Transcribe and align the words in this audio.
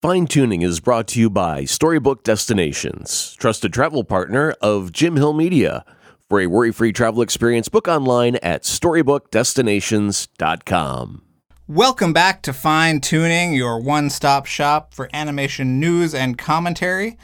Fine 0.00 0.28
Tooning 0.28 0.62
is 0.62 0.78
brought 0.78 1.08
to 1.08 1.18
you 1.18 1.28
by 1.28 1.64
Storybook 1.64 2.22
Destinations, 2.22 3.34
trusted 3.34 3.72
travel 3.72 4.04
partner 4.04 4.54
of 4.60 4.92
Jim 4.92 5.16
Hill 5.16 5.32
Media. 5.32 5.84
For 6.28 6.40
a 6.40 6.46
worry 6.46 6.70
free 6.70 6.92
travel 6.92 7.20
experience, 7.20 7.68
book 7.68 7.88
online 7.88 8.36
at 8.36 8.62
StorybookDestinations.com. 8.62 11.22
Welcome 11.66 12.12
back 12.12 12.42
to 12.42 12.52
Fine 12.52 13.00
Tooning, 13.00 13.56
your 13.56 13.80
one 13.80 14.08
stop 14.08 14.46
shop 14.46 14.94
for 14.94 15.10
animation 15.12 15.80
news 15.80 16.14
and 16.14 16.38
commentary. 16.38 17.18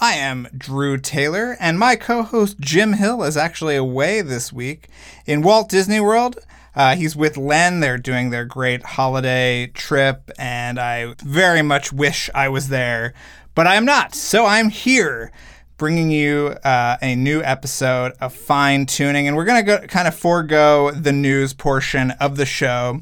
I 0.00 0.12
am 0.12 0.46
Drew 0.56 0.98
Taylor, 0.98 1.56
and 1.58 1.76
my 1.76 1.96
co 1.96 2.22
host 2.22 2.60
Jim 2.60 2.92
Hill 2.92 3.24
is 3.24 3.36
actually 3.36 3.74
away 3.74 4.22
this 4.22 4.52
week 4.52 4.86
in 5.26 5.42
Walt 5.42 5.68
Disney 5.68 5.98
World. 5.98 6.38
Uh, 6.74 6.96
he's 6.96 7.14
with 7.14 7.36
Len. 7.36 7.80
They're 7.80 7.98
doing 7.98 8.30
their 8.30 8.44
great 8.44 8.82
holiday 8.82 9.66
trip, 9.68 10.30
and 10.38 10.78
I 10.78 11.14
very 11.22 11.62
much 11.62 11.92
wish 11.92 12.30
I 12.34 12.48
was 12.48 12.68
there, 12.68 13.12
but 13.54 13.66
I 13.66 13.74
am 13.74 13.84
not. 13.84 14.14
So 14.14 14.46
I'm 14.46 14.70
here 14.70 15.32
bringing 15.76 16.10
you 16.10 16.56
uh, 16.64 16.96
a 17.02 17.14
new 17.14 17.42
episode 17.42 18.12
of 18.20 18.32
Fine 18.32 18.86
Tooning, 18.86 19.24
and 19.24 19.36
we're 19.36 19.44
going 19.44 19.66
to 19.66 19.86
kind 19.88 20.08
of 20.08 20.14
forego 20.14 20.90
the 20.90 21.12
news 21.12 21.52
portion 21.52 22.12
of 22.12 22.36
the 22.36 22.46
show 22.46 23.00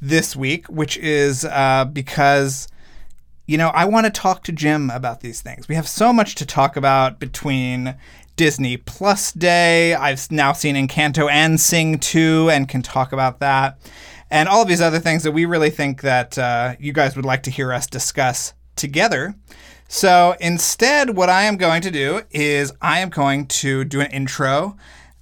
this 0.00 0.36
week, 0.36 0.66
which 0.66 0.98
is 0.98 1.44
uh, 1.44 1.86
because 1.90 2.68
you 3.46 3.56
know, 3.56 3.68
I 3.68 3.84
want 3.84 4.06
to 4.06 4.10
talk 4.10 4.42
to 4.44 4.52
Jim 4.52 4.90
about 4.90 5.20
these 5.20 5.40
things. 5.40 5.68
We 5.68 5.76
have 5.76 5.86
so 5.86 6.12
much 6.12 6.34
to 6.36 6.44
talk 6.44 6.76
about 6.76 7.20
between 7.20 7.94
Disney 8.36 8.76
Plus 8.76 9.32
Day. 9.32 9.94
I've 9.94 10.30
now 10.30 10.52
seen 10.52 10.76
Encanto 10.76 11.30
and 11.30 11.58
Sing 11.58 11.98
2 11.98 12.50
and 12.50 12.68
can 12.68 12.82
talk 12.82 13.12
about 13.12 13.40
that. 13.40 13.78
And 14.30 14.48
all 14.48 14.62
of 14.62 14.68
these 14.68 14.80
other 14.80 14.98
things 14.98 15.22
that 15.22 15.32
we 15.32 15.44
really 15.44 15.70
think 15.70 16.02
that 16.02 16.36
uh, 16.38 16.76
you 16.78 16.92
guys 16.92 17.16
would 17.16 17.24
like 17.24 17.42
to 17.44 17.50
hear 17.50 17.72
us 17.72 17.86
discuss 17.86 18.52
together. 18.76 19.34
So 19.88 20.36
instead, 20.40 21.16
what 21.16 21.30
I 21.30 21.44
am 21.44 21.56
going 21.56 21.80
to 21.82 21.90
do 21.90 22.22
is 22.30 22.72
I 22.82 22.98
am 22.98 23.08
going 23.08 23.46
to 23.46 23.84
do 23.84 24.00
an 24.00 24.10
intro 24.10 24.76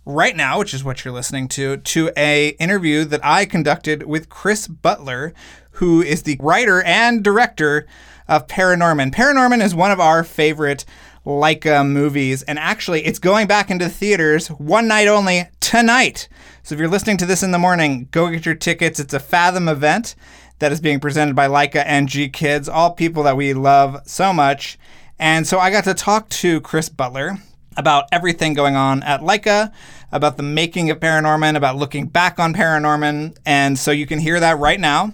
right 0.07 0.35
now, 0.35 0.59
which 0.59 0.75
is 0.75 0.83
what 0.83 1.05
you're 1.05 1.15
listening 1.15 1.49
to, 1.49 1.77
to 1.79 2.11
a 2.17 2.49
interview 2.61 3.05
that 3.05 3.25
I 3.25 3.45
conducted 3.45 4.05
with 4.05 4.29
Chris 4.29 4.67
Butler, 4.67 5.35
who 5.73 6.03
is 6.03 6.23
the 6.23 6.39
writer 6.41 6.83
and 6.83 7.23
director 7.23 7.87
of 8.27 8.47
Paranorman. 8.47 9.13
Paranorman 9.13 9.63
is 9.63 9.75
one 9.75 9.91
of 9.91 10.01
our 10.01 10.25
favorite 10.25 10.85
Laika 11.25 11.87
movies, 11.89 12.43
and 12.43 12.59
actually, 12.59 13.05
it's 13.07 13.19
going 13.19 13.47
back 13.47 13.71
into 13.71 13.89
theaters 13.89 14.49
one 14.49 14.87
night 14.87 15.09
only 15.09 15.45
tonight. 15.61 16.29
So 16.63 16.75
if 16.75 16.79
you're 16.79 16.89
listening 16.89 17.17
to 17.19 17.27
this 17.27 17.43
in 17.43 17.51
the 17.51 17.59
morning, 17.59 18.09
go 18.11 18.29
get 18.31 18.47
your 18.47 18.55
tickets. 18.55 19.01
It's 19.01 19.15
a 19.15 19.21
Fathom 19.21 19.69
event 19.69 20.15
that 20.59 20.73
is 20.73 20.81
being 20.81 21.01
presented 21.01 21.35
by 21.35 21.49
Laika 21.49 21.83
and 21.87 22.09
GKIDS, 22.09 22.73
all 22.73 22.93
people 22.93 23.23
that 23.25 23.37
we 23.37 23.55
love 23.55 24.01
so 24.07 24.33
much. 24.33 24.79
And 25.19 25.47
so 25.47 25.59
I 25.59 25.71
got 25.71 25.85
to 25.85 25.95
talk 25.95 26.29
to 26.31 26.61
Chris 26.61 26.89
Butler 26.89 27.39
about 27.77 28.05
everything 28.13 28.55
going 28.55 28.77
on 28.77 29.03
at 29.03 29.21
Laika, 29.21 29.73
about 30.13 30.37
the 30.37 30.43
making 30.43 30.91
of 30.91 31.01
Paranorman, 31.01 31.57
about 31.57 31.77
looking 31.77 32.07
back 32.07 32.39
on 32.39 32.55
Paranorman. 32.55 33.37
And 33.45 33.79
so 33.79 33.91
you 33.91 34.07
can 34.07 34.21
hear 34.21 34.39
that 34.41 34.59
right 34.59 34.79
now. 34.79 35.13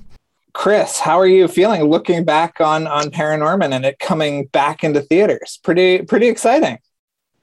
Chris, 0.53 0.99
how 0.99 1.19
are 1.19 1.27
you 1.27 1.49
feeling 1.49 1.85
looking 1.85 2.25
back 2.25 2.61
on 2.61 2.87
on 2.87 3.11
Paranorman 3.11 3.73
and 3.73 3.85
it 3.85 3.99
coming 3.99 4.47
back 4.47 4.85
into 4.85 5.01
theaters? 5.01 5.59
Pretty 5.63 6.03
pretty 6.03 6.29
exciting. 6.29 6.79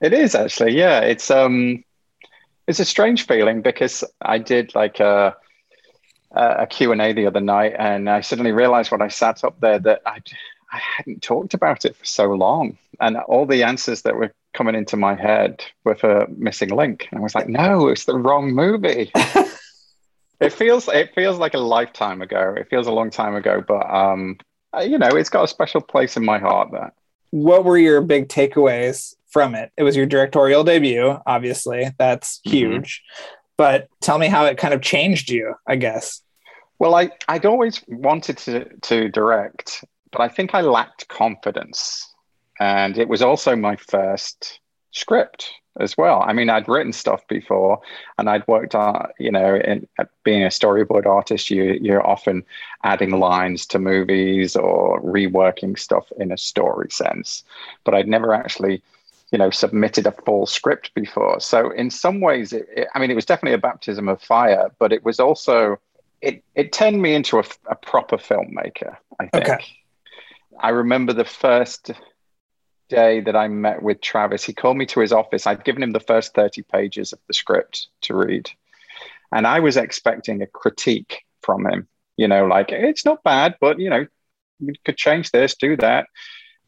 It 0.00 0.12
is 0.12 0.34
actually, 0.34 0.76
yeah. 0.76 1.00
It's 1.00 1.30
um, 1.30 1.84
it's 2.66 2.80
a 2.80 2.84
strange 2.84 3.26
feeling 3.26 3.62
because 3.62 4.04
I 4.20 4.38
did 4.38 4.74
like 4.74 5.00
a 5.00 5.36
a 6.32 6.66
Q 6.66 6.92
and 6.92 7.00
A 7.00 7.12
the 7.12 7.26
other 7.26 7.40
night, 7.40 7.74
and 7.78 8.08
I 8.08 8.20
suddenly 8.20 8.52
realized 8.52 8.90
when 8.90 9.02
I 9.02 9.08
sat 9.08 9.42
up 9.44 9.60
there 9.60 9.78
that 9.80 10.02
I 10.06 10.20
I 10.70 10.78
hadn't 10.78 11.22
talked 11.22 11.54
about 11.54 11.84
it 11.84 11.96
for 11.96 12.04
so 12.04 12.26
long, 12.32 12.78
and 13.00 13.16
all 13.16 13.46
the 13.46 13.62
answers 13.62 14.02
that 14.02 14.16
were 14.16 14.32
coming 14.52 14.74
into 14.74 14.96
my 14.96 15.14
head 15.14 15.64
were 15.84 15.94
for 15.94 16.26
Missing 16.36 16.70
Link. 16.70 17.08
And 17.10 17.20
I 17.20 17.22
was 17.22 17.34
like, 17.34 17.48
no, 17.48 17.88
it's 17.88 18.04
the 18.04 18.16
wrong 18.16 18.52
movie. 18.52 19.10
it 20.40 20.52
feels 20.52 20.88
it 20.88 21.14
feels 21.14 21.38
like 21.38 21.54
a 21.54 21.58
lifetime 21.58 22.22
ago. 22.22 22.54
It 22.56 22.68
feels 22.68 22.86
a 22.86 22.92
long 22.92 23.10
time 23.10 23.34
ago, 23.34 23.62
but 23.66 23.88
um, 23.92 24.38
uh, 24.76 24.80
you 24.80 24.98
know, 24.98 25.08
it's 25.08 25.30
got 25.30 25.44
a 25.44 25.48
special 25.48 25.80
place 25.80 26.16
in 26.16 26.24
my 26.24 26.38
heart. 26.38 26.70
That. 26.72 26.94
What 27.30 27.64
were 27.64 27.78
your 27.78 28.00
big 28.00 28.28
takeaways 28.28 29.14
from 29.30 29.54
it? 29.54 29.72
It 29.76 29.82
was 29.82 29.96
your 29.96 30.06
directorial 30.06 30.64
debut, 30.64 31.18
obviously. 31.26 31.90
That's 31.98 32.38
mm-hmm. 32.38 32.50
huge. 32.50 33.02
Mm-hmm. 33.02 33.34
But 33.56 33.88
tell 34.00 34.18
me 34.18 34.28
how 34.28 34.44
it 34.44 34.56
kind 34.56 34.72
of 34.72 34.82
changed 34.82 35.30
you. 35.30 35.54
I 35.66 35.76
guess. 35.76 36.22
Well, 36.78 36.94
I 36.94 37.10
I'd 37.28 37.46
always 37.46 37.82
wanted 37.88 38.38
to 38.38 38.68
to 38.82 39.08
direct, 39.08 39.84
but 40.12 40.20
I 40.20 40.28
think 40.28 40.54
I 40.54 40.60
lacked 40.60 41.08
confidence, 41.08 42.06
and 42.60 42.96
it 42.96 43.08
was 43.08 43.22
also 43.22 43.56
my 43.56 43.74
first 43.74 44.60
script 44.92 45.52
as 45.80 45.96
well. 45.96 46.22
I 46.26 46.32
mean, 46.32 46.50
I'd 46.50 46.68
written 46.68 46.92
stuff 46.92 47.26
before, 47.28 47.80
and 48.18 48.28
I'd 48.28 48.46
worked 48.48 48.74
on, 48.74 49.08
you 49.18 49.30
know, 49.30 49.56
in 49.56 49.86
being 50.24 50.42
a 50.42 50.48
storyboard 50.48 51.06
artist, 51.06 51.50
you 51.50 51.78
you're 51.80 52.06
often 52.06 52.44
adding 52.84 53.10
lines 53.18 53.66
to 53.66 53.78
movies 53.78 54.56
or 54.56 55.00
reworking 55.02 55.78
stuff 55.78 56.10
in 56.18 56.32
a 56.32 56.38
story 56.38 56.90
sense. 56.90 57.44
But 57.84 57.94
I'd 57.94 58.08
never 58.08 58.34
actually, 58.34 58.82
you 59.30 59.38
know, 59.38 59.50
submitted 59.50 60.06
a 60.06 60.12
full 60.12 60.46
script 60.46 60.92
before. 60.94 61.40
So 61.40 61.70
in 61.70 61.90
some 61.90 62.20
ways, 62.20 62.52
it, 62.52 62.68
it, 62.74 62.88
I 62.94 62.98
mean, 62.98 63.10
it 63.10 63.16
was 63.16 63.26
definitely 63.26 63.54
a 63.54 63.58
baptism 63.58 64.08
of 64.08 64.20
fire, 64.20 64.70
but 64.78 64.92
it 64.92 65.04
was 65.04 65.20
also 65.20 65.78
it 66.20 66.42
it 66.54 66.72
turned 66.72 67.00
me 67.00 67.14
into 67.14 67.38
a, 67.38 67.44
a 67.66 67.76
proper 67.76 68.16
filmmaker. 68.16 68.96
I 69.20 69.26
think. 69.28 69.48
Okay. 69.48 69.64
I 70.60 70.70
remember 70.70 71.12
the 71.12 71.24
first 71.24 71.92
day 72.88 73.20
that 73.20 73.36
I 73.36 73.48
met 73.48 73.82
with 73.82 74.00
Travis, 74.00 74.44
he 74.44 74.52
called 74.52 74.76
me 74.76 74.86
to 74.86 75.00
his 75.00 75.12
office. 75.12 75.46
I'd 75.46 75.64
given 75.64 75.82
him 75.82 75.92
the 75.92 76.00
first 76.00 76.34
30 76.34 76.62
pages 76.62 77.12
of 77.12 77.18
the 77.26 77.34
script 77.34 77.88
to 78.02 78.16
read. 78.16 78.50
And 79.32 79.46
I 79.46 79.60
was 79.60 79.76
expecting 79.76 80.42
a 80.42 80.46
critique 80.46 81.22
from 81.42 81.66
him, 81.66 81.88
you 82.16 82.28
know, 82.28 82.46
like, 82.46 82.72
it's 82.72 83.04
not 83.04 83.22
bad, 83.22 83.56
but, 83.60 83.78
you 83.78 83.90
know, 83.90 84.06
you 84.60 84.72
could 84.84 84.96
change 84.96 85.30
this, 85.30 85.54
do 85.54 85.76
that. 85.76 86.06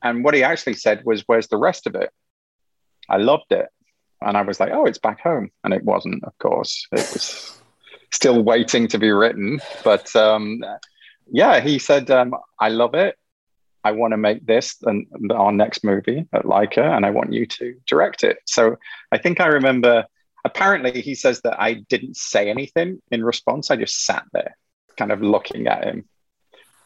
And 0.02 0.24
what 0.24 0.34
he 0.34 0.42
actually 0.42 0.74
said 0.74 1.04
was, 1.04 1.22
Where's 1.26 1.48
the 1.48 1.56
rest 1.56 1.86
of 1.86 1.94
it? 1.94 2.10
I 3.08 3.16
loved 3.16 3.50
it. 3.50 3.66
And 4.20 4.36
I 4.36 4.42
was 4.42 4.60
like, 4.60 4.72
Oh, 4.72 4.86
it's 4.86 4.98
back 4.98 5.20
home. 5.20 5.50
And 5.64 5.74
it 5.74 5.84
wasn't, 5.84 6.24
of 6.24 6.36
course. 6.38 6.86
It 6.92 7.10
was 7.12 7.60
still 8.12 8.42
waiting 8.42 8.88
to 8.88 8.98
be 8.98 9.10
written. 9.10 9.60
But 9.84 10.14
um, 10.16 10.62
yeah, 11.30 11.60
he 11.60 11.78
said, 11.78 12.10
um, 12.10 12.34
I 12.58 12.68
love 12.68 12.94
it. 12.94 13.16
I 13.82 13.92
want 13.92 14.12
to 14.12 14.16
make 14.16 14.46
this 14.46 14.76
and 14.82 15.06
our 15.32 15.52
next 15.52 15.84
movie 15.84 16.26
at 16.32 16.44
Laika, 16.44 16.96
and 16.96 17.06
I 17.06 17.10
want 17.10 17.32
you 17.32 17.46
to 17.46 17.74
direct 17.86 18.24
it. 18.24 18.38
So 18.46 18.76
I 19.12 19.18
think 19.18 19.40
I 19.40 19.46
remember. 19.46 20.06
Apparently, 20.42 21.02
he 21.02 21.14
says 21.14 21.42
that 21.42 21.60
I 21.60 21.74
didn't 21.74 22.16
say 22.16 22.48
anything 22.48 23.02
in 23.10 23.22
response. 23.22 23.70
I 23.70 23.76
just 23.76 24.06
sat 24.06 24.24
there, 24.32 24.56
kind 24.96 25.12
of 25.12 25.20
looking 25.20 25.66
at 25.66 25.84
him. 25.84 26.08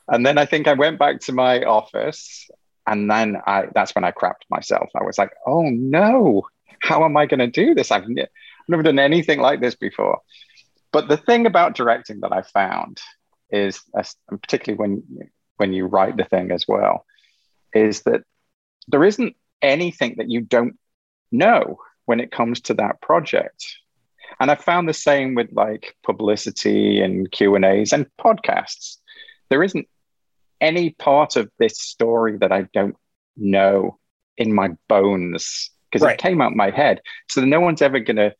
And 0.08 0.26
then 0.26 0.38
I 0.38 0.44
think 0.44 0.66
I 0.66 0.72
went 0.72 0.98
back 0.98 1.20
to 1.20 1.32
my 1.32 1.62
office, 1.62 2.48
and 2.86 3.08
then 3.10 3.36
I 3.46 3.66
that's 3.74 3.94
when 3.94 4.04
I 4.04 4.10
crapped 4.10 4.44
myself. 4.50 4.90
I 4.94 5.04
was 5.04 5.18
like, 5.18 5.32
"Oh 5.46 5.62
no, 5.70 6.42
how 6.80 7.04
am 7.04 7.16
I 7.16 7.26
going 7.26 7.40
to 7.40 7.46
do 7.46 7.74
this? 7.74 7.90
I've, 7.90 8.02
I've 8.02 8.28
never 8.68 8.82
done 8.82 8.98
anything 8.98 9.40
like 9.40 9.60
this 9.60 9.76
before." 9.76 10.20
But 10.92 11.08
the 11.08 11.16
thing 11.16 11.46
about 11.46 11.74
directing 11.74 12.20
that 12.20 12.32
I 12.32 12.42
found 12.42 13.00
is, 13.50 13.80
particularly 14.28 14.78
when 14.78 15.02
when 15.56 15.72
you 15.72 15.86
write 15.86 16.16
the 16.16 16.24
thing 16.24 16.50
as 16.50 16.66
well 16.66 17.04
is 17.74 18.02
that 18.02 18.22
there 18.88 19.04
isn't 19.04 19.36
anything 19.62 20.16
that 20.18 20.30
you 20.30 20.40
don't 20.40 20.78
know 21.32 21.78
when 22.06 22.20
it 22.20 22.30
comes 22.30 22.60
to 22.62 22.74
that 22.74 23.00
project. 23.00 23.64
And 24.40 24.50
I 24.50 24.56
found 24.56 24.88
the 24.88 24.94
same 24.94 25.34
with 25.34 25.48
like 25.52 25.96
publicity 26.02 27.00
and 27.00 27.30
Q 27.30 27.54
and 27.54 27.64
A's 27.64 27.92
and 27.92 28.06
podcasts. 28.20 28.96
There 29.48 29.62
isn't 29.62 29.88
any 30.60 30.90
part 30.90 31.36
of 31.36 31.50
this 31.58 31.78
story 31.78 32.38
that 32.38 32.52
I 32.52 32.62
don't 32.72 32.96
know 33.36 33.98
in 34.36 34.52
my 34.52 34.70
bones 34.88 35.70
because 35.90 36.04
right. 36.04 36.14
it 36.14 36.22
came 36.22 36.40
out 36.40 36.54
my 36.54 36.70
head. 36.70 37.00
So 37.28 37.44
no 37.44 37.60
one's 37.60 37.82
ever 37.82 38.00
going 38.00 38.16
to 38.16 38.34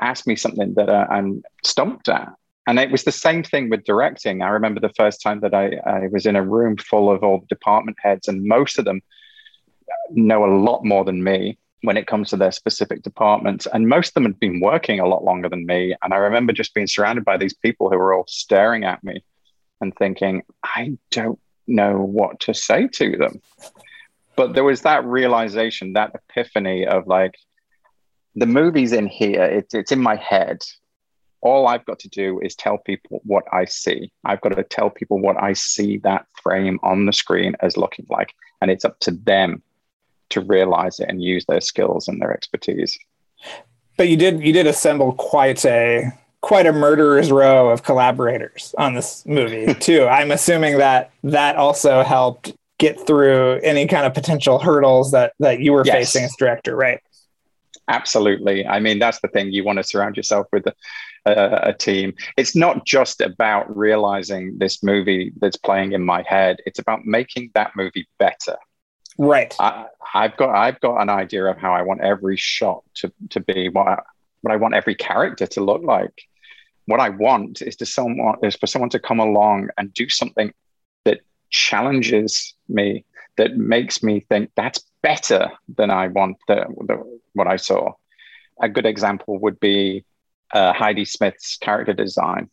ask 0.00 0.26
me 0.26 0.36
something 0.36 0.74
that 0.74 0.88
uh, 0.88 1.06
I'm 1.10 1.42
stumped 1.64 2.08
at. 2.08 2.32
And 2.66 2.78
it 2.78 2.90
was 2.90 3.04
the 3.04 3.12
same 3.12 3.42
thing 3.42 3.70
with 3.70 3.84
directing. 3.84 4.42
I 4.42 4.50
remember 4.50 4.80
the 4.80 4.92
first 4.96 5.20
time 5.20 5.40
that 5.40 5.54
I, 5.54 5.80
I 5.84 6.06
was 6.08 6.26
in 6.26 6.36
a 6.36 6.44
room 6.44 6.76
full 6.76 7.10
of 7.10 7.24
all 7.24 7.40
the 7.40 7.46
department 7.46 7.96
heads, 8.00 8.28
and 8.28 8.44
most 8.44 8.78
of 8.78 8.84
them 8.84 9.00
know 10.10 10.44
a 10.44 10.54
lot 10.56 10.84
more 10.84 11.04
than 11.04 11.24
me 11.24 11.58
when 11.82 11.96
it 11.96 12.06
comes 12.06 12.30
to 12.30 12.36
their 12.36 12.52
specific 12.52 13.02
departments. 13.02 13.66
And 13.72 13.88
most 13.88 14.08
of 14.08 14.14
them 14.14 14.24
had 14.24 14.38
been 14.38 14.60
working 14.60 15.00
a 15.00 15.08
lot 15.08 15.24
longer 15.24 15.48
than 15.48 15.66
me. 15.66 15.96
And 16.02 16.14
I 16.14 16.18
remember 16.18 16.52
just 16.52 16.74
being 16.74 16.86
surrounded 16.86 17.24
by 17.24 17.36
these 17.36 17.54
people 17.54 17.90
who 17.90 17.98
were 17.98 18.14
all 18.14 18.26
staring 18.28 18.84
at 18.84 19.02
me 19.02 19.24
and 19.80 19.92
thinking, 19.96 20.42
I 20.62 20.96
don't 21.10 21.40
know 21.66 21.98
what 21.98 22.38
to 22.40 22.54
say 22.54 22.86
to 22.86 23.16
them. 23.16 23.40
But 24.36 24.54
there 24.54 24.64
was 24.64 24.82
that 24.82 25.04
realization, 25.04 25.94
that 25.94 26.12
epiphany 26.14 26.86
of 26.86 27.08
like, 27.08 27.34
the 28.36 28.46
movie's 28.46 28.92
in 28.92 29.08
here, 29.08 29.42
it's, 29.42 29.74
it's 29.74 29.92
in 29.92 30.00
my 30.00 30.16
head. 30.16 30.62
All 31.42 31.66
I've 31.66 31.84
got 31.84 31.98
to 32.00 32.08
do 32.08 32.40
is 32.40 32.54
tell 32.54 32.78
people 32.78 33.20
what 33.24 33.44
I 33.52 33.64
see. 33.64 34.12
I've 34.24 34.40
got 34.40 34.50
to 34.50 34.62
tell 34.62 34.90
people 34.90 35.18
what 35.18 35.42
I 35.42 35.52
see 35.52 35.98
that 35.98 36.26
frame 36.42 36.78
on 36.82 37.06
the 37.06 37.12
screen 37.12 37.56
as 37.60 37.76
looking 37.76 38.06
like. 38.08 38.32
And 38.60 38.70
it's 38.70 38.84
up 38.84 38.98
to 39.00 39.10
them 39.10 39.62
to 40.30 40.40
realize 40.40 40.98
it 41.00 41.08
and 41.08 41.22
use 41.22 41.44
their 41.46 41.60
skills 41.60 42.08
and 42.08 42.20
their 42.20 42.32
expertise. 42.32 42.98
But 43.96 44.08
you 44.08 44.16
did 44.16 44.40
you 44.40 44.52
did 44.52 44.66
assemble 44.66 45.12
quite 45.12 45.64
a 45.64 46.12
quite 46.40 46.66
a 46.66 46.72
murderer's 46.72 47.30
row 47.30 47.70
of 47.70 47.82
collaborators 47.82 48.74
on 48.78 48.94
this 48.94 49.24
movie 49.26 49.74
too. 49.80 50.06
I'm 50.06 50.30
assuming 50.30 50.78
that 50.78 51.10
that 51.24 51.56
also 51.56 52.02
helped 52.02 52.52
get 52.78 53.06
through 53.06 53.60
any 53.62 53.86
kind 53.86 54.06
of 54.06 54.14
potential 54.14 54.58
hurdles 54.58 55.12
that 55.12 55.34
that 55.38 55.60
you 55.60 55.72
were 55.72 55.84
yes. 55.84 55.94
facing 55.94 56.24
as 56.24 56.34
director, 56.38 56.74
right? 56.74 57.00
Absolutely. 57.88 58.66
I 58.66 58.80
mean, 58.80 58.98
that's 58.98 59.20
the 59.20 59.28
thing. 59.28 59.52
You 59.52 59.64
want 59.64 59.78
to 59.78 59.84
surround 59.84 60.16
yourself 60.16 60.46
with 60.52 60.66
a, 60.66 60.74
a, 61.24 61.68
a, 61.68 61.72
team. 61.72 62.14
It's 62.36 62.56
not 62.56 62.84
just 62.84 63.20
about 63.20 63.74
realizing 63.76 64.58
this 64.58 64.82
movie 64.82 65.32
that's 65.40 65.56
playing 65.56 65.92
in 65.92 66.04
my 66.04 66.22
head. 66.26 66.58
It's 66.66 66.78
about 66.78 67.04
making 67.04 67.50
that 67.54 67.72
movie 67.76 68.08
better. 68.18 68.56
Right. 69.18 69.54
I, 69.60 69.86
have 70.00 70.36
got 70.36 70.54
I've 70.54 70.80
got 70.80 71.00
an 71.00 71.08
idea 71.08 71.44
of 71.44 71.58
how 71.58 71.72
I 71.72 71.82
want 71.82 72.00
every 72.00 72.36
shot 72.36 72.82
to, 72.94 73.12
to 73.30 73.40
be, 73.40 73.68
what 73.68 73.86
I, 73.86 74.02
what 74.40 74.52
I 74.52 74.56
want 74.56 74.74
every 74.74 74.94
character 74.94 75.46
to 75.46 75.64
look 75.64 75.82
like. 75.82 76.22
What 76.86 77.00
I 77.00 77.10
want 77.10 77.62
is 77.62 77.76
to 77.76 77.86
someone 77.86 78.36
is 78.42 78.56
for 78.56 78.66
someone 78.66 78.90
to 78.90 78.98
come 78.98 79.20
along 79.20 79.68
and 79.78 79.94
do 79.94 80.08
something 80.08 80.52
that 81.04 81.20
challenges 81.50 82.54
me, 82.68 83.04
that 83.36 83.56
makes 83.56 84.02
me 84.02 84.20
think 84.20 84.50
that's 84.56 84.82
better 85.02 85.52
than 85.76 85.90
I 85.90 86.08
want 86.08 86.38
the, 86.48 86.66
the 86.86 87.20
what 87.34 87.46
I 87.46 87.56
saw. 87.56 87.92
A 88.60 88.68
good 88.68 88.86
example 88.86 89.38
would 89.38 89.60
be 89.60 90.04
uh, 90.52 90.72
Heidi 90.72 91.04
Smith's 91.04 91.56
character 91.56 91.92
design 91.92 92.50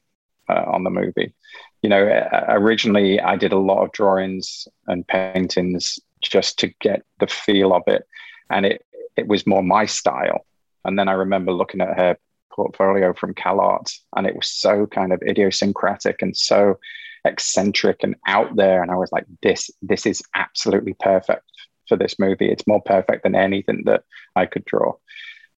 uh, 0.49 0.63
on 0.67 0.83
the 0.83 0.89
movie. 0.89 1.33
You 1.81 1.89
know, 1.89 2.07
uh, 2.07 2.45
originally 2.49 3.19
I 3.19 3.35
did 3.35 3.53
a 3.53 3.59
lot 3.59 3.83
of 3.83 3.91
drawings 3.91 4.67
and 4.87 5.07
paintings 5.07 5.99
just 6.21 6.59
to 6.59 6.67
get 6.81 7.03
the 7.19 7.27
feel 7.27 7.73
of 7.73 7.83
it, 7.87 8.05
and 8.49 8.65
it 8.65 8.85
it 9.15 9.27
was 9.27 9.47
more 9.47 9.63
my 9.63 9.85
style. 9.85 10.45
And 10.85 10.97
then 10.97 11.07
I 11.09 11.13
remember 11.13 11.51
looking 11.51 11.81
at 11.81 11.97
her 11.97 12.17
portfolio 12.51 13.13
from 13.13 13.33
CalArts, 13.33 13.99
and 14.15 14.27
it 14.27 14.35
was 14.35 14.49
so 14.49 14.85
kind 14.87 15.13
of 15.13 15.21
idiosyncratic 15.21 16.21
and 16.21 16.35
so 16.35 16.79
eccentric 17.25 17.97
and 18.01 18.15
out 18.27 18.55
there. 18.55 18.81
And 18.81 18.91
I 18.91 18.95
was 18.95 19.11
like, 19.11 19.25
this 19.41 19.69
this 19.81 20.05
is 20.05 20.21
absolutely 20.35 20.95
perfect 20.99 21.43
for 21.87 21.95
this 21.95 22.19
movie. 22.19 22.49
It's 22.51 22.67
more 22.67 22.81
perfect 22.81 23.23
than 23.23 23.35
anything 23.35 23.83
that 23.85 24.03
I 24.35 24.45
could 24.45 24.65
draw 24.65 24.93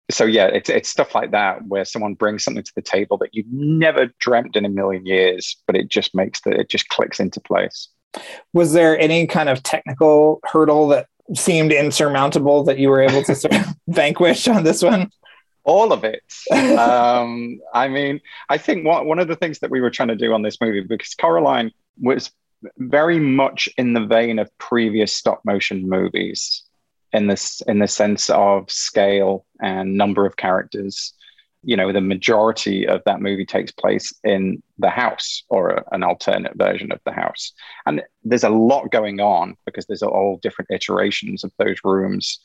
so 0.10 0.26
yeah, 0.26 0.48
it's 0.48 0.70
it's 0.70 0.90
stuff 0.90 1.16
like 1.16 1.32
that 1.32 1.66
where 1.68 1.86
someone 1.86 2.14
brings 2.14 2.44
something 2.44 2.64
to 2.64 2.72
the 2.76 2.82
table 2.82 3.18
that 3.18 3.30
you've 3.34 3.52
never 3.52 4.08
dreamt 4.20 4.56
in 4.56 4.66
a 4.66 4.70
million 4.70 5.06
years, 5.06 5.58
but 5.68 5.76
it 5.76 5.90
just 5.90 6.16
makes 6.16 6.42
that 6.42 6.54
it 6.54 6.70
just 6.70 6.90
clicks 6.90 7.20
into 7.20 7.40
place. 7.40 7.90
Was 8.54 8.74
there 8.74 9.00
any 9.00 9.28
kind 9.28 9.50
of 9.50 9.64
technical 9.64 10.40
hurdle 10.44 10.90
that 10.90 11.08
seemed 11.36 11.72
insurmountable 11.72 12.64
that 12.64 12.78
you 12.78 12.90
were 12.90 13.02
able 13.02 13.24
to 13.24 13.36
sort 13.36 13.56
of 13.56 13.66
vanquish 13.88 14.48
on 14.48 14.64
this 14.64 14.82
one? 14.82 15.10
All 15.64 15.94
of 15.94 16.04
it. 16.04 16.24
um, 16.78 17.60
I 17.74 17.88
mean, 17.88 18.20
I 18.50 18.58
think 18.58 18.86
one, 18.86 19.08
one 19.08 19.20
of 19.20 19.28
the 19.28 19.36
things 19.36 19.60
that 19.60 19.70
we 19.70 19.80
were 19.80 19.92
trying 19.92 20.10
to 20.10 20.16
do 20.16 20.34
on 20.34 20.42
this 20.42 20.60
movie, 20.60 20.82
because 20.82 21.14
Coraline 21.14 21.72
was 22.02 22.32
very 22.78 23.20
much 23.20 23.70
in 23.78 23.94
the 23.94 24.06
vein 24.06 24.40
of 24.40 24.50
previous 24.58 25.16
stop 25.16 25.42
motion 25.46 25.88
movies 25.88 26.64
in 27.14 27.28
this 27.28 27.62
in 27.68 27.80
the 27.80 27.88
sense 27.88 28.30
of 28.30 28.70
scale 28.70 29.46
and 29.62 29.98
number 29.98 30.26
of 30.26 30.38
characters. 30.38 31.14
You 31.64 31.78
know 31.78 31.92
the 31.94 32.02
majority 32.02 32.88
of 32.88 33.02
that 33.06 33.22
movie 33.22 33.46
takes 33.46 33.72
place 33.72 34.14
in 34.24 34.64
the 34.80 34.90
house 34.90 35.44
or 35.50 35.70
a, 35.70 35.84
an 35.92 36.04
alternate 36.04 36.58
version 36.58 36.92
of 36.92 37.00
the 37.06 37.12
house. 37.12 37.54
And 37.86 38.02
there's 38.24 38.44
a 38.44 38.50
lot 38.50 38.92
going 38.92 39.20
on 39.20 39.56
because 39.66 39.86
there's 39.86 40.02
all 40.02 40.40
different 40.42 40.72
iterations 40.72 41.44
of 41.44 41.52
those 41.58 41.78
rooms. 41.84 42.40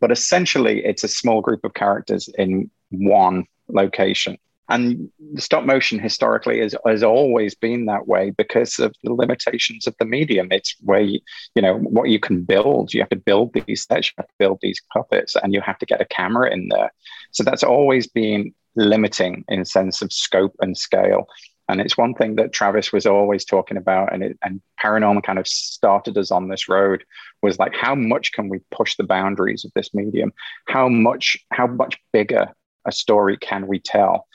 But 0.00 0.12
essentially 0.12 0.84
it's 0.84 1.02
a 1.02 1.08
small 1.08 1.40
group 1.40 1.64
of 1.64 1.74
characters 1.74 2.28
in 2.38 2.70
one 2.90 3.46
location 3.68 4.38
and 4.68 5.10
stop 5.36 5.64
motion 5.64 5.98
historically 5.98 6.60
has, 6.60 6.74
has 6.86 7.02
always 7.02 7.54
been 7.54 7.86
that 7.86 8.06
way 8.06 8.30
because 8.30 8.78
of 8.78 8.94
the 9.02 9.12
limitations 9.12 9.86
of 9.86 9.94
the 9.98 10.04
medium. 10.04 10.48
It's 10.50 10.76
where, 10.80 11.00
you, 11.00 11.20
you 11.54 11.62
know, 11.62 11.78
what 11.78 12.10
you 12.10 12.20
can 12.20 12.44
build. 12.44 12.92
You 12.92 13.00
have 13.00 13.08
to 13.10 13.16
build 13.16 13.54
these 13.54 13.84
sets, 13.84 14.08
you 14.08 14.14
have 14.18 14.28
to 14.28 14.34
build 14.38 14.58
these 14.60 14.82
puppets, 14.92 15.36
and 15.36 15.54
you 15.54 15.60
have 15.62 15.78
to 15.78 15.86
get 15.86 16.00
a 16.00 16.06
camera 16.06 16.52
in 16.52 16.68
there. 16.68 16.92
So 17.32 17.42
that's 17.44 17.64
always 17.64 18.06
been 18.06 18.52
limiting 18.76 19.44
in 19.48 19.64
sense 19.64 20.02
of 20.02 20.12
scope 20.12 20.54
and 20.60 20.76
scale. 20.76 21.26
And 21.70 21.80
it's 21.82 21.98
one 21.98 22.14
thing 22.14 22.36
that 22.36 22.52
Travis 22.52 22.92
was 22.92 23.04
always 23.04 23.44
talking 23.44 23.76
about, 23.76 24.12
and 24.12 24.22
it, 24.22 24.38
and 24.42 24.62
Paranorman 24.82 25.22
kind 25.22 25.38
of 25.38 25.46
started 25.46 26.16
us 26.16 26.30
on 26.30 26.48
this 26.48 26.68
road 26.68 27.04
was 27.42 27.58
like, 27.58 27.74
how 27.74 27.94
much 27.94 28.32
can 28.32 28.48
we 28.48 28.60
push 28.70 28.96
the 28.96 29.04
boundaries 29.04 29.64
of 29.64 29.72
this 29.74 29.92
medium? 29.92 30.32
How 30.66 30.88
much, 30.88 31.36
how 31.52 31.66
much 31.66 31.98
bigger 32.12 32.48
a 32.86 32.92
story 32.92 33.36
can 33.36 33.66
we 33.66 33.80
tell? 33.80 34.26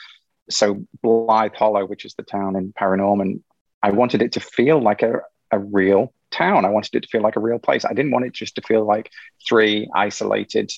So 0.49 0.85
Blithe 1.01 1.53
Hollow, 1.55 1.85
which 1.85 2.05
is 2.05 2.13
the 2.15 2.23
town 2.23 2.55
in 2.55 2.73
Paranorman, 2.73 3.41
I 3.81 3.91
wanted 3.91 4.21
it 4.21 4.33
to 4.33 4.39
feel 4.39 4.81
like 4.81 5.01
a, 5.01 5.21
a 5.51 5.59
real 5.59 6.13
town. 6.31 6.65
I 6.65 6.69
wanted 6.69 6.95
it 6.95 7.03
to 7.03 7.09
feel 7.09 7.21
like 7.21 7.35
a 7.35 7.41
real 7.41 7.59
place. 7.59 7.85
I 7.85 7.93
didn't 7.93 8.11
want 8.11 8.25
it 8.25 8.33
just 8.33 8.55
to 8.55 8.61
feel 8.61 8.85
like 8.85 9.11
three 9.47 9.89
isolated 9.93 10.71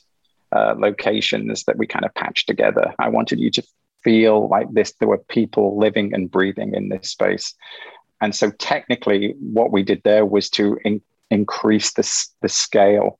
uh, 0.51 0.75
locations 0.77 1.63
that 1.63 1.77
we 1.77 1.87
kind 1.87 2.05
of 2.05 2.13
patched 2.13 2.47
together. 2.47 2.93
I 2.99 3.09
wanted 3.09 3.39
you 3.39 3.49
to 3.51 3.63
feel 4.03 4.47
like 4.47 4.71
this. 4.71 4.93
There 4.93 5.07
were 5.07 5.17
people 5.17 5.77
living 5.77 6.13
and 6.13 6.29
breathing 6.29 6.73
in 6.75 6.89
this 6.89 7.09
space. 7.09 7.53
And 8.21 8.33
so 8.35 8.51
technically, 8.51 9.35
what 9.39 9.71
we 9.71 9.83
did 9.83 10.01
there 10.03 10.25
was 10.25 10.49
to 10.51 10.77
in, 10.85 11.01
increase 11.31 11.93
the, 11.93 12.27
the 12.41 12.49
scale 12.49 13.19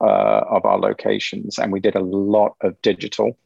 uh, 0.00 0.42
of 0.50 0.64
our 0.64 0.78
locations. 0.78 1.58
And 1.58 1.72
we 1.72 1.80
did 1.80 1.96
a 1.96 2.00
lot 2.00 2.54
of 2.60 2.80
digital 2.82 3.38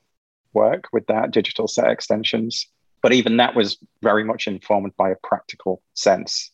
work 0.52 0.84
with 0.92 1.06
that, 1.06 1.30
digital 1.30 1.68
set 1.68 1.90
extensions. 1.90 2.66
But 3.02 3.12
even 3.12 3.38
that 3.38 3.56
was 3.56 3.78
very 4.02 4.24
much 4.24 4.46
informed 4.46 4.94
by 4.96 5.10
a 5.10 5.16
practical 5.22 5.82
sense. 5.94 6.50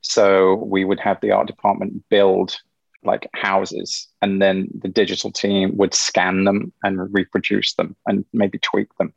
So 0.00 0.54
we 0.54 0.84
would 0.84 1.00
have 1.00 1.20
the 1.20 1.32
art 1.32 1.48
department 1.48 2.04
build 2.08 2.56
like 3.04 3.28
houses, 3.34 4.08
and 4.22 4.42
then 4.42 4.68
the 4.80 4.88
digital 4.88 5.30
team 5.30 5.76
would 5.76 5.94
scan 5.94 6.44
them 6.44 6.72
and 6.82 7.12
reproduce 7.14 7.74
them 7.74 7.96
and 8.06 8.24
maybe 8.32 8.58
tweak 8.58 8.88
them. 8.98 9.12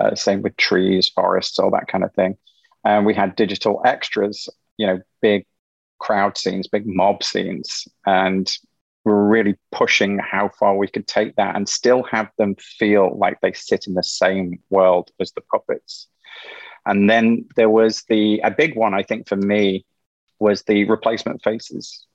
Uh, 0.00 0.14
same 0.14 0.42
with 0.42 0.56
trees, 0.56 1.08
forests, 1.08 1.58
all 1.58 1.70
that 1.70 1.88
kind 1.88 2.04
of 2.04 2.14
thing. 2.14 2.36
And 2.84 3.04
we 3.04 3.14
had 3.14 3.34
digital 3.34 3.82
extras, 3.84 4.48
you 4.76 4.86
know, 4.86 5.00
big 5.20 5.46
crowd 5.98 6.38
scenes, 6.38 6.68
big 6.68 6.86
mob 6.86 7.24
scenes, 7.24 7.88
and 8.06 8.50
we 9.08 9.14
were 9.14 9.26
really 9.26 9.56
pushing 9.72 10.18
how 10.18 10.50
far 10.50 10.76
we 10.76 10.86
could 10.86 11.06
take 11.06 11.34
that 11.36 11.56
and 11.56 11.66
still 11.66 12.02
have 12.02 12.28
them 12.36 12.54
feel 12.56 13.16
like 13.16 13.40
they 13.40 13.54
sit 13.54 13.86
in 13.86 13.94
the 13.94 14.02
same 14.02 14.58
world 14.68 15.10
as 15.18 15.32
the 15.32 15.40
puppets. 15.40 16.08
And 16.84 17.08
then 17.08 17.46
there 17.56 17.70
was 17.70 18.04
the 18.10 18.40
a 18.40 18.50
big 18.50 18.76
one, 18.76 18.92
I 18.92 19.02
think, 19.02 19.26
for 19.26 19.36
me 19.36 19.86
was 20.38 20.62
the 20.64 20.84
replacement 20.84 21.42
faces. 21.42 22.06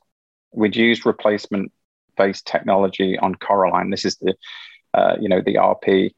We'd 0.52 0.76
used 0.76 1.04
replacement 1.04 1.72
face 2.16 2.42
technology 2.42 3.18
on 3.18 3.34
Coraline. 3.34 3.90
This 3.90 4.04
is 4.04 4.16
the 4.18 4.34
uh, 4.94 5.16
you 5.20 5.28
know 5.28 5.42
the 5.44 5.56
RP 5.56 6.14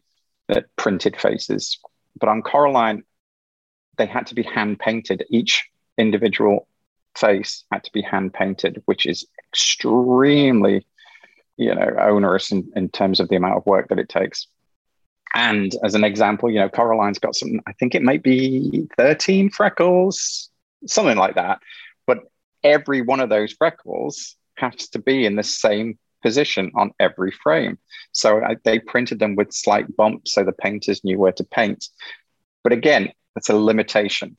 that 0.49 0.66
printed 0.76 1.18
faces, 1.18 1.78
but 2.21 2.28
on 2.28 2.42
Coraline, 2.42 3.02
they 3.97 4.06
had 4.06 4.26
to 4.26 4.35
be 4.35 4.42
hand 4.42 4.78
painted. 4.78 5.25
Each 5.30 5.64
individual 5.97 6.68
face 7.16 7.64
had 7.73 7.83
to 7.85 7.92
be 7.92 8.02
hand 8.02 8.35
painted, 8.35 8.83
which 8.85 9.06
is 9.06 9.26
extremely, 9.57 10.87
you 11.57 11.75
know, 11.75 11.97
onerous 11.99 12.53
in, 12.53 12.71
in 12.77 12.91
terms 12.91 13.21
of 13.21 13.29
the 13.31 13.37
amount 13.37 13.57
of 13.57 13.65
work 13.65 13.89
that 13.89 13.99
it 13.99 14.09
takes. 14.09 14.49
And 15.35 15.75
as 15.83 15.95
an 15.95 16.05
example, 16.05 16.51
you 16.51 16.59
know, 16.59 16.69
Coraline's 16.69 17.19
got 17.19 17.35
some, 17.35 17.61
I 17.67 17.73
think 17.73 17.95
it 17.95 18.03
might 18.03 18.23
be 18.23 18.87
13 18.99 19.49
freckles, 19.51 20.51
something 20.87 21.17
like 21.17 21.37
that. 21.37 21.61
But 22.07 22.21
every 22.63 23.01
one 23.01 23.21
of 23.21 23.31
those 23.31 23.53
freckles 23.55 24.37
has 24.57 24.89
to 24.91 24.99
be 24.99 25.25
in 25.25 25.37
the 25.37 25.43
same 25.43 25.99
position 26.23 26.71
on 26.75 26.93
every 27.01 27.31
frame. 27.31 27.79
So 28.13 28.43
I, 28.43 28.57
they 28.63 28.79
printed 28.79 29.19
them 29.19 29.37
with 29.37 29.53
slight 29.53 29.95
bumps 29.97 30.35
so 30.35 30.45
the 30.45 30.53
painters 30.53 31.03
knew 31.03 31.19
where 31.19 31.33
to 31.33 31.45
paint. 31.45 31.87
But 32.63 32.73
again, 32.75 33.11
that's 33.35 33.49
a 33.49 33.57
limitation. 33.57 34.37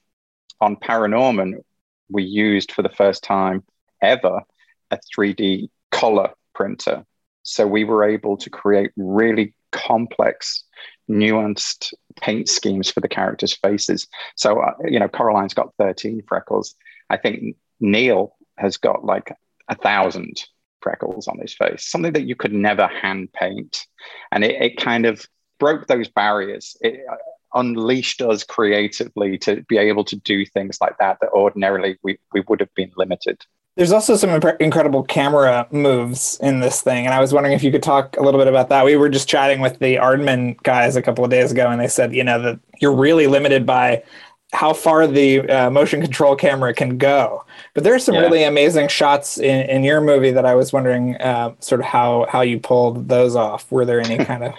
On 0.62 0.76
Paranorman, 0.76 1.64
we 2.10 2.24
used 2.24 2.72
for 2.72 2.84
the 2.84 2.90
first 2.90 3.24
time 3.24 3.64
ever 4.02 4.42
a 4.92 5.00
3D 5.16 5.70
color 5.92 6.32
printer. 6.54 7.06
So 7.44 7.66
we 7.66 7.84
were 7.84 8.04
able 8.04 8.38
to 8.38 8.50
create 8.50 8.92
really 8.98 9.54
complex, 9.72 10.64
nuanced 11.10 11.94
paint 12.20 12.50
schemes 12.50 12.92
for 12.92 13.00
the 13.00 13.08
characters' 13.08 13.56
faces. 13.56 14.08
So, 14.36 14.60
uh, 14.60 14.74
you 14.86 15.00
know, 15.00 15.08
Coraline's 15.08 15.54
got 15.54 15.74
13 15.78 16.24
freckles. 16.28 16.76
I 17.10 17.18
think 17.18 17.56
Neil 17.80 18.36
has 18.58 18.78
got 18.78 19.06
like 19.06 19.32
a 19.70 19.76
thousand 19.76 20.46
freckles 20.82 21.28
on 21.28 21.40
his 21.40 21.54
face, 21.54 21.86
something 21.86 22.14
that 22.14 22.28
you 22.28 22.36
could 22.36 22.54
never 22.54 22.88
hand 22.88 23.32
paint. 23.34 23.86
And 24.32 24.44
it, 24.44 24.62
it 24.62 24.78
kind 24.78 25.06
of 25.06 25.26
broke 25.60 25.88
those 25.88 26.08
barriers. 26.08 26.78
It 26.82 27.02
uh, 27.10 27.16
unleashed 27.54 28.22
us 28.22 28.44
creatively 28.44 29.38
to 29.40 29.64
be 29.64 29.78
able 29.78 30.04
to 30.06 30.16
do 30.18 30.46
things 30.46 30.80
like 30.82 30.98
that 31.00 31.18
that 31.22 31.32
ordinarily 31.32 31.98
we, 32.04 32.20
we 32.34 32.42
would 32.48 32.60
have 32.60 32.74
been 32.76 32.92
limited. 32.96 33.42
There's 33.78 33.92
also 33.92 34.16
some 34.16 34.32
imp- 34.32 34.60
incredible 34.60 35.04
camera 35.04 35.68
moves 35.72 36.40
in 36.42 36.62
this 36.62 36.82
thing, 36.82 37.06
and 37.06 37.14
I 37.14 37.22
was 37.22 37.32
wondering 37.32 37.54
if 37.54 37.62
you 37.62 37.72
could 37.72 37.84
talk 37.84 38.18
a 38.18 38.24
little 38.24 38.40
bit 38.40 38.48
about 38.48 38.70
that. 38.70 38.84
We 38.84 38.96
were 38.96 39.08
just 39.08 39.30
chatting 39.30 39.62
with 39.62 39.78
the 39.78 39.98
Aardman 39.98 40.62
guys 40.64 40.96
a 40.96 41.02
couple 41.02 41.24
of 41.24 41.30
days 41.30 41.52
ago, 41.52 41.70
and 41.70 41.80
they 41.80 41.88
said, 41.88 42.12
you 42.14 42.24
know, 42.24 42.42
that 42.42 42.60
you're 42.82 42.96
really 42.96 43.28
limited 43.28 43.68
by 43.68 44.04
how 44.52 44.74
far 44.74 45.06
the 45.06 45.48
uh, 45.48 45.70
motion 45.70 46.02
control 46.02 46.36
camera 46.36 46.74
can 46.74 46.98
go. 46.98 47.46
But 47.76 47.84
there's 47.84 48.04
some 48.04 48.16
yeah. 48.16 48.22
really 48.22 48.44
amazing 48.44 48.88
shots 48.88 49.38
in, 49.38 49.70
in 49.70 49.84
your 49.84 50.02
movie 50.02 50.32
that 50.32 50.46
I 50.46 50.56
was 50.56 50.74
wondering, 50.74 51.16
uh, 51.18 51.54
sort 51.60 51.82
of 51.82 51.86
how 51.86 52.26
how 52.30 52.42
you 52.42 52.60
pulled 52.60 53.10
those 53.10 53.36
off. 53.36 53.72
Were 53.72 53.86
there 53.86 54.02
any 54.02 54.18
kind 54.26 54.44
of 54.44 54.54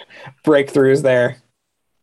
breakthroughs 0.44 1.02
there? 1.02 1.42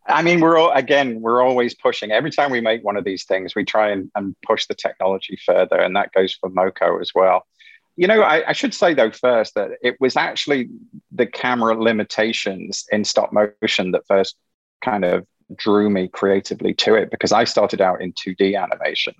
I 0.07 0.21
mean, 0.21 0.39
we're 0.39 0.57
all, 0.57 0.71
again, 0.71 1.21
we're 1.21 1.41
always 1.41 1.73
pushing. 1.73 2.11
Every 2.11 2.31
time 2.31 2.51
we 2.51 2.61
make 2.61 2.83
one 2.83 2.97
of 2.97 3.03
these 3.03 3.25
things, 3.25 3.55
we 3.55 3.65
try 3.65 3.89
and, 3.89 4.11
and 4.15 4.35
push 4.45 4.67
the 4.67 4.75
technology 4.75 5.37
further, 5.43 5.77
and 5.77 5.95
that 5.95 6.11
goes 6.13 6.33
for 6.35 6.49
MoCo 6.49 7.01
as 7.01 7.11
well. 7.15 7.45
You 7.95 8.07
know, 8.07 8.21
I, 8.21 8.49
I, 8.49 8.53
should 8.53 8.73
say 8.73 8.93
though 8.93 9.11
first 9.11 9.55
that 9.55 9.71
it 9.81 9.95
was 10.01 10.17
actually 10.17 10.69
the 11.11 11.25
camera 11.25 11.81
limitations 11.81 12.85
in 12.91 13.05
stop 13.05 13.31
motion 13.31 13.91
that 13.91 14.05
first 14.05 14.35
kind 14.83 15.05
of 15.05 15.25
drew 15.55 15.89
me 15.89 16.09
creatively 16.09 16.73
to 16.73 16.95
it 16.95 17.09
because 17.09 17.31
I 17.31 17.45
started 17.45 17.79
out 17.79 18.01
in 18.01 18.11
2D 18.11 18.61
animation 18.61 19.15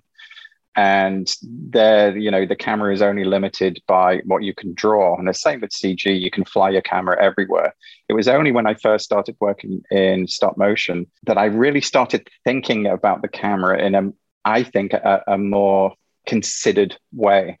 and 0.76 1.34
there 1.42 2.16
you 2.16 2.30
know 2.30 2.44
the 2.44 2.54
camera 2.54 2.92
is 2.92 3.00
only 3.00 3.24
limited 3.24 3.80
by 3.88 4.18
what 4.26 4.42
you 4.42 4.54
can 4.54 4.74
draw 4.74 5.16
and 5.16 5.26
the 5.26 5.34
same 5.34 5.60
with 5.60 5.70
cg 5.70 6.20
you 6.20 6.30
can 6.30 6.44
fly 6.44 6.70
your 6.70 6.82
camera 6.82 7.16
everywhere. 7.20 7.74
It 8.08 8.12
was 8.12 8.28
only 8.28 8.52
when 8.52 8.66
i 8.66 8.74
first 8.74 9.04
started 9.04 9.36
working 9.40 9.82
in 9.90 10.28
stop 10.28 10.56
motion 10.56 11.06
that 11.24 11.38
i 11.38 11.46
really 11.46 11.80
started 11.80 12.28
thinking 12.44 12.86
about 12.86 13.22
the 13.22 13.28
camera 13.28 13.78
in 13.78 13.94
a 13.94 14.12
i 14.44 14.62
think 14.62 14.92
a, 14.92 15.22
a 15.26 15.38
more 15.38 15.94
considered 16.26 16.96
way 17.12 17.58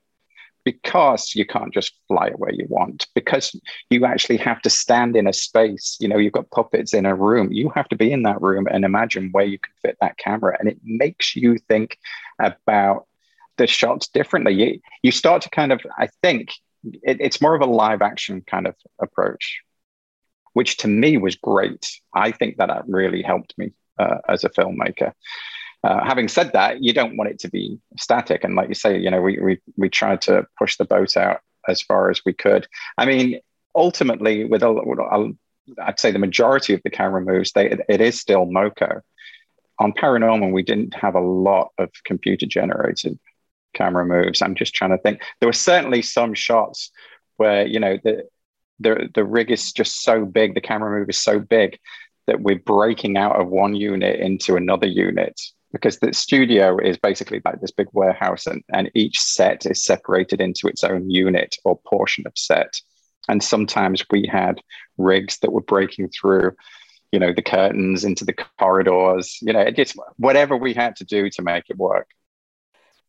because 0.66 1.36
you 1.36 1.46
can't 1.46 1.72
just 1.72 1.94
fly 2.08 2.26
it 2.26 2.40
where 2.40 2.52
you 2.52 2.66
want 2.68 3.06
because 3.14 3.58
you 3.88 4.04
actually 4.04 4.36
have 4.36 4.60
to 4.60 4.68
stand 4.68 5.14
in 5.14 5.28
a 5.28 5.32
space 5.32 5.96
you 6.00 6.08
know 6.08 6.18
you've 6.18 6.32
got 6.32 6.50
puppets 6.50 6.92
in 6.92 7.06
a 7.06 7.14
room 7.14 7.52
you 7.52 7.70
have 7.70 7.88
to 7.88 7.94
be 7.94 8.10
in 8.10 8.24
that 8.24 8.42
room 8.42 8.66
and 8.68 8.84
imagine 8.84 9.30
where 9.30 9.44
you 9.44 9.58
can 9.58 9.72
fit 9.80 9.96
that 10.00 10.18
camera. 10.18 10.56
And 10.58 10.68
it 10.68 10.78
makes 10.82 11.36
you 11.36 11.56
think 11.68 11.96
about 12.40 13.06
the 13.56 13.66
shots 13.66 14.08
differently. 14.08 14.52
You, 14.54 14.80
you 15.02 15.12
start 15.12 15.42
to 15.42 15.50
kind 15.50 15.72
of 15.72 15.80
i 15.96 16.08
think 16.22 16.50
it, 16.84 17.18
it's 17.20 17.40
more 17.40 17.54
of 17.54 17.62
a 17.62 17.66
live 17.82 18.02
action 18.02 18.42
kind 18.46 18.66
of 18.66 18.74
approach 19.00 19.60
which 20.52 20.78
to 20.78 20.88
me 20.88 21.18
was 21.18 21.36
great. 21.36 22.00
I 22.14 22.30
think 22.30 22.56
that, 22.56 22.68
that 22.68 22.88
really 22.88 23.20
helped 23.20 23.52
me 23.58 23.72
uh, 23.98 24.18
as 24.26 24.42
a 24.42 24.48
filmmaker 24.48 25.12
uh, 25.84 26.04
having 26.04 26.28
said 26.28 26.52
that, 26.52 26.82
you 26.82 26.92
don't 26.92 27.16
want 27.16 27.30
it 27.30 27.38
to 27.40 27.48
be 27.48 27.78
static. 27.98 28.44
And 28.44 28.54
like 28.56 28.68
you 28.68 28.74
say, 28.74 28.98
you 28.98 29.10
know, 29.10 29.20
we, 29.20 29.38
we, 29.38 29.60
we 29.76 29.88
tried 29.88 30.20
to 30.22 30.46
push 30.58 30.76
the 30.76 30.84
boat 30.84 31.16
out 31.16 31.40
as 31.68 31.82
far 31.82 32.10
as 32.10 32.22
we 32.24 32.32
could. 32.32 32.66
I 32.98 33.06
mean, 33.06 33.40
ultimately, 33.74 34.44
with 34.44 34.62
a, 34.62 35.34
I'd 35.82 36.00
say 36.00 36.10
the 36.10 36.18
majority 36.18 36.74
of 36.74 36.82
the 36.82 36.90
camera 36.90 37.20
moves, 37.20 37.52
they, 37.52 37.76
it 37.88 38.00
is 38.00 38.20
still 38.20 38.46
MoCo. 38.46 39.00
On 39.78 39.92
Paranorman, 39.92 40.52
we 40.52 40.62
didn't 40.62 40.94
have 40.94 41.14
a 41.14 41.20
lot 41.20 41.70
of 41.78 41.90
computer 42.04 42.46
generated 42.46 43.18
camera 43.74 44.06
moves. 44.06 44.40
I'm 44.40 44.54
just 44.54 44.74
trying 44.74 44.92
to 44.92 44.98
think. 44.98 45.20
There 45.40 45.48
were 45.48 45.52
certainly 45.52 46.02
some 46.02 46.34
shots 46.34 46.90
where, 47.36 47.66
you 47.66 47.78
know, 47.78 47.98
the, 48.02 48.24
the, 48.80 49.10
the 49.14 49.24
rig 49.24 49.50
is 49.50 49.72
just 49.72 50.02
so 50.02 50.24
big, 50.24 50.54
the 50.54 50.60
camera 50.60 50.98
move 50.98 51.10
is 51.10 51.20
so 51.20 51.38
big 51.38 51.78
that 52.26 52.40
we're 52.40 52.58
breaking 52.58 53.16
out 53.16 53.38
of 53.40 53.48
one 53.48 53.74
unit 53.74 54.18
into 54.18 54.56
another 54.56 54.86
unit 54.86 55.40
because 55.72 55.98
the 55.98 56.12
studio 56.12 56.78
is 56.78 56.96
basically 56.96 57.40
like 57.44 57.60
this 57.60 57.70
big 57.70 57.88
warehouse 57.92 58.46
and, 58.46 58.62
and 58.72 58.90
each 58.94 59.20
set 59.20 59.66
is 59.66 59.84
separated 59.84 60.40
into 60.40 60.68
its 60.68 60.84
own 60.84 61.10
unit 61.10 61.56
or 61.64 61.78
portion 61.86 62.24
of 62.26 62.32
set. 62.36 62.80
And 63.28 63.42
sometimes 63.42 64.04
we 64.10 64.28
had 64.30 64.60
rigs 64.96 65.38
that 65.40 65.52
were 65.52 65.62
breaking 65.62 66.08
through 66.08 66.52
you 67.12 67.20
know 67.20 67.32
the 67.32 67.42
curtains 67.42 68.04
into 68.04 68.24
the 68.24 68.34
corridors 68.58 69.38
you 69.40 69.52
know 69.52 69.70
just 69.70 69.96
whatever 70.16 70.56
we 70.56 70.74
had 70.74 70.96
to 70.96 71.04
do 71.04 71.30
to 71.30 71.42
make 71.42 71.64
it 71.68 71.76
work. 71.76 72.08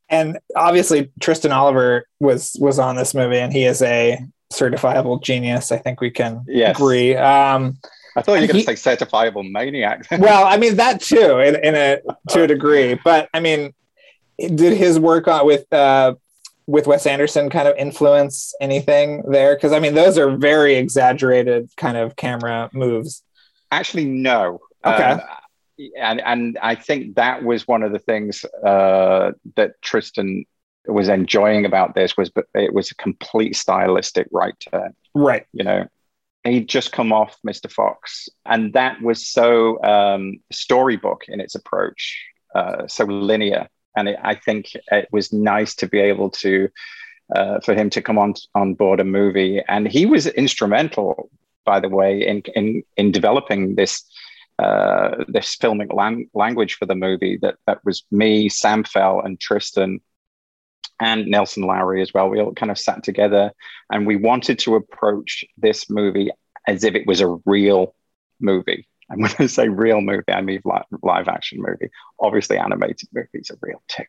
And 0.10 0.38
obviously 0.56 1.12
tristan 1.20 1.52
oliver 1.52 2.06
was 2.20 2.56
was 2.60 2.80
on 2.80 2.96
this 2.96 3.14
movie 3.14 3.40
and 3.40 3.52
he 3.52 3.66
is 3.66 3.82
a 3.82 4.20
certifiable 4.52 5.22
genius. 5.22 5.72
I 5.72 5.78
think 5.78 6.02
we 6.02 6.12
can 6.12 6.44
yes. 6.48 6.78
agree. 6.78 7.16
Um, 7.16 7.78
I 8.18 8.22
thought 8.22 8.36
you 8.36 8.42
were 8.42 8.54
going 8.54 8.66
to 8.66 8.78
say 8.78 8.96
certifiable 8.96 9.50
maniac. 9.50 10.08
well, 10.12 10.46
I 10.46 10.58
mean 10.58 10.78
that 10.78 11.02
too, 11.02 11.40
in, 11.40 11.56
in 11.64 11.76
a 11.76 12.00
to 12.30 12.44
a 12.44 12.48
degree. 12.56 13.00
But 13.04 13.30
I 13.34 13.40
mean, 13.40 13.74
did 14.40 14.76
his 14.76 15.00
work 15.00 15.28
on 15.28 15.46
with 15.46 15.72
uh, 15.72 16.16
with 16.66 16.88
Wes 16.88 17.06
Anderson 17.06 17.52
kind 17.52 17.68
of 17.68 17.78
influence 17.78 18.56
anything 18.60 19.24
there? 19.30 19.56
Because 19.56 19.72
I 19.72 19.80
mean, 19.80 19.94
those 19.94 20.18
are 20.18 20.36
very 20.36 20.76
exaggerated 20.76 21.70
kind 21.78 21.96
of 21.96 22.16
camera 22.16 22.72
moves. 22.74 23.22
Actually, 23.72 24.06
no. 24.06 24.62
Okay. 24.84 25.04
Um, 25.04 25.22
and 26.00 26.20
and 26.22 26.58
I 26.62 26.74
think 26.74 27.18
that 27.18 27.44
was 27.44 27.68
one 27.68 27.84
of 27.84 27.92
the 27.92 28.00
things 28.00 28.46
uh, 28.66 29.34
that 29.56 29.80
Tristan 29.84 30.46
was 30.88 31.08
enjoying 31.08 31.66
about 31.66 31.94
this 31.94 32.18
was, 32.18 32.32
but 32.32 32.46
it 32.56 32.74
was 32.74 32.90
a 32.90 32.96
complete 32.96 33.56
stylistic 33.56 34.28
right 34.32 34.56
turn. 34.72 34.96
Right. 35.14 35.46
You 35.54 35.66
know, 35.66 35.88
he'd 36.48 36.70
just 36.70 36.92
come 36.92 37.12
off 37.12 37.38
Mr. 37.46 37.72
Fox, 37.72 38.30
and 38.46 38.74
that 38.74 39.02
was 39.02 39.28
so 39.28 39.82
um, 39.84 40.40
storybook 40.52 41.26
in 41.28 41.40
its 41.40 41.56
approach, 41.56 42.24
uh, 42.56 42.88
so 42.88 43.06
linear. 43.06 43.68
And 43.96 44.10
it, 44.10 44.18
I 44.22 44.36
think 44.36 44.74
it 44.92 45.08
was 45.12 45.34
nice 45.34 45.76
to 45.76 45.88
be 45.88 46.00
able 46.00 46.30
to 46.32 46.70
uh, 47.36 47.60
for 47.60 47.74
him 47.74 47.90
to 47.92 48.02
come 48.02 48.18
on 48.18 48.36
on 48.56 48.74
board 48.74 49.00
a 49.00 49.04
movie, 49.04 49.62
and 49.68 49.88
he 49.88 50.06
was 50.06 50.28
instrumental, 50.28 51.30
by 51.66 51.80
the 51.80 51.90
way, 51.90 52.26
in 52.26 52.42
in 52.56 52.84
in 52.98 53.12
developing 53.12 53.76
this. 53.76 54.04
Uh, 54.60 55.24
this 55.28 55.56
filmic 55.56 55.94
lang- 55.94 56.28
language 56.34 56.74
for 56.80 56.88
the 56.88 56.96
movie 56.96 57.38
that 57.38 57.58
that 57.68 57.78
was 57.86 58.02
me, 58.10 58.50
Sam 58.50 58.84
Fell, 58.84 59.22
and 59.22 59.40
Tristan 59.40 60.02
and 61.00 61.28
Nelson 61.28 61.64
Lowry 61.64 62.02
as 62.02 62.14
well. 62.14 62.30
We 62.30 62.40
all 62.40 62.54
kind 62.54 62.72
of 62.72 62.80
sat 62.80 63.04
together 63.04 63.52
and 63.92 64.08
we 64.08 64.16
wanted 64.16 64.60
to 64.60 64.76
approach 64.76 65.46
this 65.58 65.90
movie 65.90 66.32
as 66.68 66.84
if 66.84 66.96
it 66.96 67.08
was 67.08 67.22
a 67.22 67.38
real 67.46 67.96
movie. 68.40 68.88
And 69.10 69.22
when 69.22 69.32
I 69.40 69.46
say 69.46 69.70
real 69.70 70.02
movie, 70.02 70.24
I 70.30 70.42
mean 70.42 70.62
live, 70.66 70.84
live 71.02 71.28
action 71.28 71.62
movie. 71.62 71.90
Obviously, 72.20 72.58
animated 72.58 73.10
movies 73.14 73.52
are 73.52 73.58
real 73.62 73.82
too. 73.88 74.04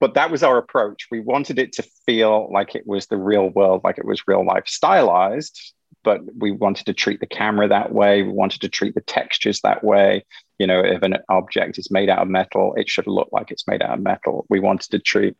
But 0.00 0.14
that 0.14 0.30
was 0.30 0.42
our 0.42 0.58
approach. 0.58 1.06
We 1.10 1.20
wanted 1.20 1.58
it 1.58 1.72
to 1.74 1.84
feel 2.04 2.52
like 2.52 2.74
it 2.74 2.86
was 2.86 3.06
the 3.06 3.16
real 3.16 3.48
world, 3.48 3.82
like 3.84 3.98
it 3.98 4.04
was 4.04 4.26
real 4.26 4.44
life, 4.44 4.64
stylized, 4.66 5.72
but 6.02 6.20
we 6.36 6.50
wanted 6.50 6.86
to 6.86 6.92
treat 6.92 7.20
the 7.20 7.26
camera 7.26 7.68
that 7.68 7.92
way. 7.92 8.22
We 8.22 8.32
wanted 8.32 8.60
to 8.62 8.68
treat 8.68 8.94
the 8.94 9.00
textures 9.00 9.60
that 9.62 9.82
way. 9.82 10.26
You 10.58 10.66
know, 10.66 10.80
if 10.80 11.02
an 11.02 11.16
object 11.28 11.78
is 11.78 11.90
made 11.90 12.08
out 12.08 12.22
of 12.22 12.28
metal, 12.28 12.74
it 12.76 12.88
should 12.88 13.06
look 13.06 13.28
like 13.32 13.50
it's 13.50 13.66
made 13.66 13.82
out 13.82 13.98
of 13.98 14.02
metal. 14.02 14.46
We 14.48 14.60
wanted 14.60 14.90
to 14.90 14.98
treat 14.98 15.36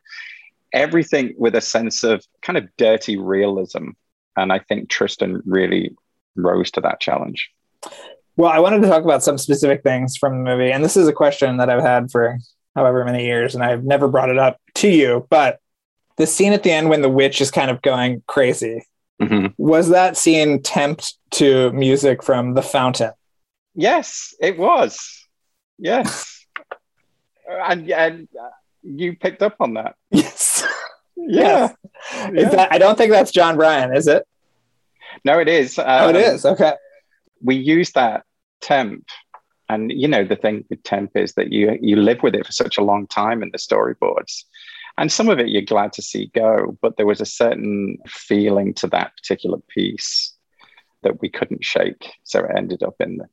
everything 0.73 1.35
with 1.39 1.55
a 1.55 1.61
sense 1.61 2.03
of 2.03 2.25
kind 2.43 2.57
of 2.57 2.69
dirty 2.77 3.17
realism. 3.17 3.91
And 4.37 4.53
I 4.53 4.59
think 4.59 4.89
Tristan 4.89 5.41
really 5.47 5.95
rose 6.35 6.73
to 6.73 6.81
that 6.81 7.01
challenge. 7.01 7.49
Well, 8.37 8.51
I 8.51 8.59
wanted 8.59 8.83
to 8.83 8.89
talk 8.89 9.05
about 9.05 9.23
some 9.23 9.39
specific 9.39 9.85
things 9.85 10.17
from 10.17 10.37
the 10.37 10.51
movie. 10.51 10.73
And 10.73 10.85
this 10.85 10.97
is 10.97 11.07
a 11.07 11.13
question 11.13 11.59
that 11.59 11.71
I've 11.71 11.83
had 11.83 12.11
for 12.11 12.39
however 12.75 13.05
many 13.05 13.25
years, 13.25 13.55
and 13.55 13.63
I've 13.63 13.85
never 13.85 14.09
brought 14.09 14.31
it 14.31 14.39
up 14.39 14.61
to 14.77 14.89
you. 14.89 15.29
But 15.31 15.61
the 16.17 16.27
scene 16.27 16.53
at 16.53 16.65
the 16.65 16.73
end 16.73 16.89
when 16.89 17.03
the 17.03 17.09
witch 17.09 17.41
is 17.41 17.53
kind 17.53 17.71
of 17.71 17.81
going 17.83 18.25
crazy. 18.27 18.85
Mhm. 19.23 19.55
Was 19.59 19.91
that 19.91 20.17
scene 20.17 20.59
temped 20.61 21.15
to 21.33 21.71
music 21.73 22.23
from 22.25 22.55
The 22.55 22.63
Fountain? 22.63 23.13
Yes, 23.75 24.35
it 24.41 24.59
was. 24.59 25.27
Yes, 25.79 26.47
and, 27.49 27.91
and 27.91 28.29
uh, 28.41 28.49
you 28.83 29.17
picked 29.17 29.43
up 29.43 29.57
on 29.61 29.75
that. 29.75 29.97
Yes. 30.11 30.65
Yeah. 31.17 31.73
Is 32.35 32.51
that, 32.51 32.73
I 32.73 32.79
don't 32.79 32.99
think 32.99 33.11
that's 33.11 33.31
Jon 33.31 33.57
Brion, 33.57 33.97
is 33.97 34.07
it? 34.07 34.27
No, 35.25 35.39
it 35.39 35.49
is. 35.49 35.79
oh, 35.79 36.09
it 36.11 36.17
Um. 36.17 36.45
Okay. 36.45 36.75
we 37.41 37.57
use 37.57 37.93
that 37.93 38.25
temp 38.61 39.05
and 39.69 39.91
you 39.91 40.09
know 40.09 40.25
the 40.25 40.37
thing 40.37 40.65
with 40.71 40.83
temp 40.83 41.11
is 41.17 41.35
that 41.35 41.53
you 41.53 41.79
you 41.81 41.97
live 41.97 42.23
with 42.23 42.35
it 42.35 42.47
for 42.47 42.53
such 42.53 42.79
a 42.79 42.83
long 42.83 43.07
time 43.07 43.43
in 43.43 43.51
the 43.51 43.59
storyboards 43.59 44.45
and 44.99 45.11
some 45.11 45.29
of 45.29 45.39
it 45.39 45.49
you're 45.49 45.63
glad 45.63 45.93
to 45.93 46.03
see 46.03 46.31
go 46.35 46.77
but 46.81 46.97
there 46.97 47.07
was 47.07 47.21
a 47.21 47.27
certain 47.27 47.99
feeling 48.07 48.73
to 48.73 48.87
that 48.87 49.13
particular 49.17 49.59
piece 49.69 50.35
that 51.03 51.21
we 51.21 51.29
couldn't 51.29 51.65
shake 51.65 52.11
so 52.25 52.41
it 52.41 52.51
ended 52.57 52.83
up 52.83 52.95
in 53.01 53.19
the 53.19 53.27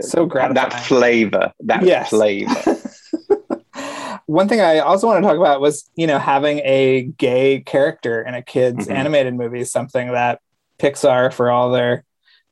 So 0.00 0.24
gratifying. 0.26 0.54
that 0.70 0.80
flavor 0.84 1.52
that 1.60 1.82
Yes. 1.82 2.10
flavor 2.10 2.54
One 4.26 4.48
thing 4.48 4.60
I 4.60 4.78
also 4.78 5.06
want 5.08 5.22
to 5.22 5.28
talk 5.28 5.36
about 5.36 5.60
was, 5.60 5.88
you 5.96 6.06
know, 6.06 6.18
having 6.18 6.58
a 6.60 7.02
gay 7.18 7.60
character 7.60 8.22
in 8.22 8.34
a 8.34 8.42
kids 8.42 8.86
Mhm. 8.86 8.92
animated 8.94 9.34
movie, 9.34 9.60
is 9.60 9.72
something 9.72 10.12
that 10.12 10.40
Pixar, 10.78 11.32
for 11.32 11.50
all 11.50 11.70
their 11.70 12.04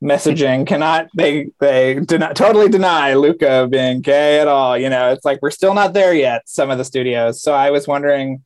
messaging, 0.02 0.66
cannot 0.66 1.06
they 1.16 1.48
they 1.60 2.00
do 2.00 2.18
not 2.18 2.34
totally 2.36 2.68
deny 2.68 3.14
Luca 3.14 3.68
being 3.70 4.00
gay 4.00 4.40
at 4.40 4.48
all. 4.48 4.76
You 4.76 4.90
know, 4.90 5.12
it's 5.12 5.24
like 5.24 5.38
we're 5.40 5.50
still 5.50 5.74
not 5.74 5.92
there 5.92 6.14
yet. 6.14 6.42
Some 6.46 6.70
of 6.70 6.78
the 6.78 6.84
studios. 6.84 7.40
So 7.42 7.52
I 7.54 7.70
was 7.70 7.86
wondering 7.86 8.42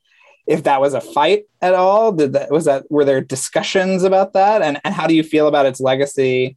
if 0.46 0.64
that 0.64 0.80
was 0.80 0.92
a 0.94 1.00
fight 1.00 1.44
at 1.62 1.74
all. 1.74 2.12
Did 2.12 2.32
that 2.34 2.50
was 2.50 2.66
that 2.66 2.84
were 2.90 3.04
there 3.04 3.20
discussions 3.22 4.02
about 4.02 4.34
that, 4.34 4.60
and 4.62 4.78
and 4.84 4.94
how 4.94 5.06
do 5.06 5.14
you 5.14 5.22
feel 5.22 5.46
about 5.48 5.66
its 5.66 5.80
legacy? 5.80 6.56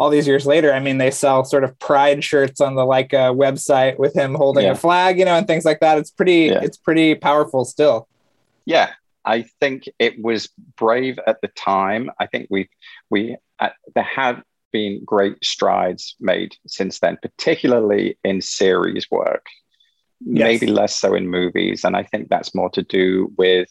All 0.00 0.08
these 0.10 0.26
years 0.26 0.46
later, 0.46 0.72
I 0.72 0.80
mean, 0.80 0.96
they 0.96 1.10
sell 1.10 1.44
sort 1.44 1.62
of 1.62 1.78
pride 1.78 2.24
shirts 2.24 2.60
on 2.62 2.74
the 2.74 2.82
Laika 2.86 3.36
website 3.36 3.98
with 3.98 4.14
him 4.16 4.34
holding 4.34 4.64
Yeah. 4.64 4.72
a 4.72 4.74
flag, 4.74 5.18
you 5.18 5.26
know, 5.26 5.36
and 5.36 5.46
things 5.46 5.66
like 5.66 5.80
that. 5.80 5.98
It's 5.98 6.10
pretty, 6.10 6.46
Yeah. 6.46 6.60
it's 6.62 6.78
pretty 6.78 7.14
powerful 7.14 7.64
still. 7.64 8.08
yeah 8.66 8.90
i 9.24 9.42
think 9.60 9.84
it 9.98 10.14
was 10.22 10.48
brave 10.76 11.18
at 11.26 11.38
the 11.42 11.48
time 11.48 12.10
i 12.22 12.26
think 12.26 12.46
we 12.50 12.68
we 13.10 13.36
uh, 13.58 13.68
there 13.94 14.04
have 14.20 14.42
been 14.72 15.02
great 15.04 15.36
strides 15.44 16.14
made 16.20 16.52
since 16.66 17.00
then 17.00 17.16
particularly 17.22 18.16
in 18.24 18.40
series 18.40 19.06
work 19.10 19.44
Yes. 20.20 20.44
maybe 20.48 20.66
less 20.66 20.94
so 21.02 21.14
in 21.14 21.26
movies 21.28 21.84
and 21.84 21.94
i 21.96 22.02
think 22.02 22.28
that's 22.28 22.54
more 22.54 22.70
to 22.70 22.82
do 22.82 23.32
with 23.38 23.68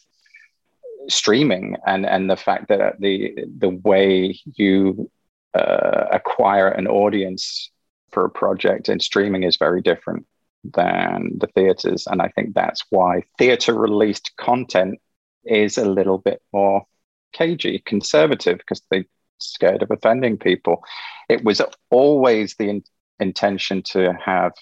streaming 1.08 1.76
and 1.86 2.04
and 2.06 2.28
the 2.28 2.36
fact 2.36 2.68
that 2.68 3.00
the 3.00 3.34
the 3.58 3.70
way 3.90 4.38
you 4.56 5.08
uh, 5.54 6.06
acquire 6.12 6.68
an 6.68 6.86
audience 6.86 7.70
for 8.12 8.24
a 8.24 8.30
project 8.30 8.88
in 8.88 9.00
streaming 9.00 9.42
is 9.44 9.56
very 9.56 9.80
different 9.80 10.26
than 10.64 11.30
the 11.38 11.46
theaters. 11.48 12.06
And 12.06 12.20
i 12.20 12.28
think 12.28 12.54
that's 12.54 12.84
why 12.90 13.22
theater 13.38 13.74
released 13.74 14.32
content 14.36 14.98
is 15.44 15.78
a 15.78 15.88
little 15.88 16.18
bit 16.18 16.42
more 16.52 16.84
cagey 17.32 17.82
conservative 17.84 18.58
because 18.58 18.82
they're 18.90 19.04
scared 19.38 19.82
of 19.82 19.90
offending 19.90 20.36
people. 20.36 20.84
It 21.28 21.44
was 21.44 21.62
always 21.90 22.56
the 22.56 22.68
in- 22.68 22.84
intention 23.18 23.82
to 23.84 24.12
have 24.24 24.52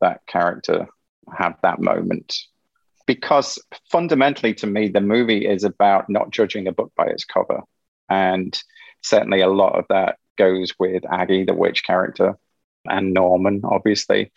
that 0.00 0.26
character 0.26 0.88
have 1.36 1.56
that 1.62 1.80
moment. 1.80 2.38
Because 3.06 3.58
fundamentally 3.90 4.54
to 4.54 4.66
me 4.66 4.88
the 4.88 5.00
movie 5.00 5.46
is 5.46 5.64
about 5.64 6.08
not 6.08 6.30
judging 6.30 6.66
a 6.66 6.72
book 6.72 6.92
by 6.96 7.06
its 7.06 7.24
cover. 7.24 7.62
And 8.08 8.58
certainly 9.06 9.40
a 9.40 9.48
lot 9.48 9.78
of 9.78 9.84
that 9.88 10.18
goes 10.36 10.72
with 10.78 11.04
aggie 11.10 11.44
the 11.44 11.54
witch 11.54 11.84
character 11.84 12.36
and 12.86 13.14
norman 13.14 13.60
obviously. 13.64 14.32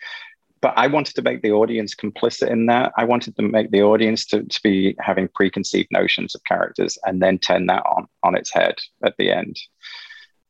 But 0.60 0.74
i 0.76 0.88
wanted 0.88 1.14
to 1.14 1.22
make 1.22 1.40
the 1.40 1.52
audience 1.52 1.94
complicit 1.94 2.50
in 2.50 2.66
that. 2.66 2.92
I 2.96 3.04
wanted 3.04 3.34
to 3.36 3.42
make 3.42 3.70
the 3.70 3.82
audience 3.82 4.26
to, 4.26 4.42
to 4.42 4.60
be 4.62 4.94
having 5.00 5.28
preconceived 5.34 5.88
notions 5.90 6.34
of 6.34 6.44
characters 6.44 6.98
and 7.04 7.22
then 7.22 7.38
turn 7.38 7.66
that 7.66 7.82
on 7.86 8.06
on 8.22 8.36
its 8.36 8.52
head 8.52 8.74
at 9.02 9.14
the 9.18 9.30
end. 9.30 9.58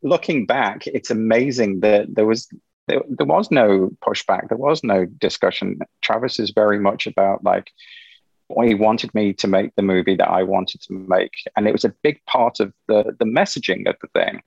Looking 0.02 0.46
back 0.46 0.86
it's 0.86 1.10
amazing 1.10 1.80
that 1.80 2.14
there 2.14 2.26
was 2.26 2.48
there, 2.88 3.02
there 3.08 3.26
was 3.26 3.50
no 3.50 3.90
pushback. 4.04 4.48
There 4.48 4.58
was 4.58 4.82
no 4.82 5.04
discussion. 5.04 5.78
Travis 6.02 6.40
is 6.40 6.50
very 6.50 6.80
much 6.80 7.06
about 7.06 7.44
like 7.44 7.70
he 8.64 8.74
wanted 8.74 9.14
me 9.14 9.32
to 9.34 9.48
make 9.48 9.74
the 9.74 9.82
movie 9.82 10.16
that 10.16 10.28
i 10.28 10.42
wanted 10.42 10.80
to 10.80 10.92
make 10.92 11.32
and 11.56 11.66
it 11.66 11.72
was 11.72 11.84
a 11.84 11.94
big 12.02 12.20
part 12.26 12.60
of 12.60 12.72
the 12.88 13.14
the 13.18 13.24
messaging 13.24 13.88
of 13.88 13.96
the 14.00 14.08
thing. 14.08 14.42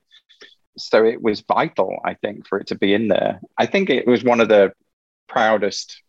So 0.77 1.05
it 1.05 1.21
was 1.21 1.41
vital 1.41 1.99
i 2.05 2.13
think 2.15 2.47
for 2.47 2.59
it 2.59 2.67
to 2.67 2.75
be 2.75 2.93
in 2.93 3.07
there. 3.07 3.41
I 3.57 3.65
think 3.65 3.89
it 3.89 4.07
was 4.07 4.23
one 4.23 4.41
of 4.41 4.49
the 4.49 4.73
proudest 5.27 6.01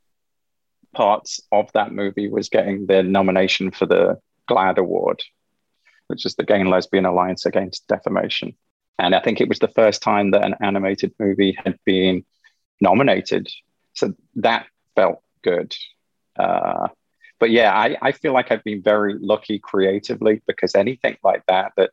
parts 0.94 1.40
of 1.50 1.70
that 1.72 1.92
movie 1.92 2.28
was 2.28 2.48
getting 2.48 2.86
the 2.86 3.02
nomination 3.02 3.70
for 3.70 3.86
the 3.86 4.18
glad 4.46 4.78
award 4.78 5.22
which 6.08 6.26
is 6.26 6.34
the 6.34 6.44
gay 6.44 6.60
and 6.60 6.70
lesbian 6.70 7.06
alliance 7.06 7.46
against 7.46 7.88
defamation. 7.88 8.54
And 8.98 9.14
i 9.14 9.20
think 9.20 9.40
it 9.40 9.48
was 9.48 9.58
the 9.58 9.68
first 9.80 10.02
time 10.02 10.30
that 10.32 10.44
an 10.44 10.54
animated 10.60 11.12
movie 11.18 11.56
had 11.64 11.78
been 11.84 12.24
nominated. 12.80 13.48
So 13.94 14.14
that 14.36 14.66
felt 14.96 15.22
good. 15.42 15.74
Uh, 16.36 16.88
but 17.38 17.50
yeah 17.50 17.72
I, 17.72 17.96
I 18.02 18.12
feel 18.12 18.32
like 18.32 18.50
i've 18.50 18.64
been 18.64 18.82
very 18.82 19.14
lucky 19.18 19.58
creatively 19.58 20.42
because 20.46 20.74
anything 20.74 21.16
like 21.22 21.44
that 21.46 21.72
that 21.76 21.90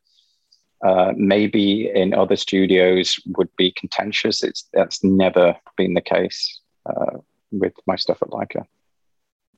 uh, 0.84 1.14
maybe 1.16 1.92
in 1.94 2.14
other 2.14 2.36
studios 2.36 3.20
would 3.38 3.56
be 3.56 3.72
contentious 3.72 4.44
it's 4.44 4.68
that's 4.74 5.04
never 5.04 5.56
been 5.78 5.94
the 5.94 6.02
case 6.02 6.60
uh, 6.86 7.18
with 7.52 7.74
my 7.86 7.96
stuff 7.96 8.22
at 8.22 8.30
Laika 8.30 8.66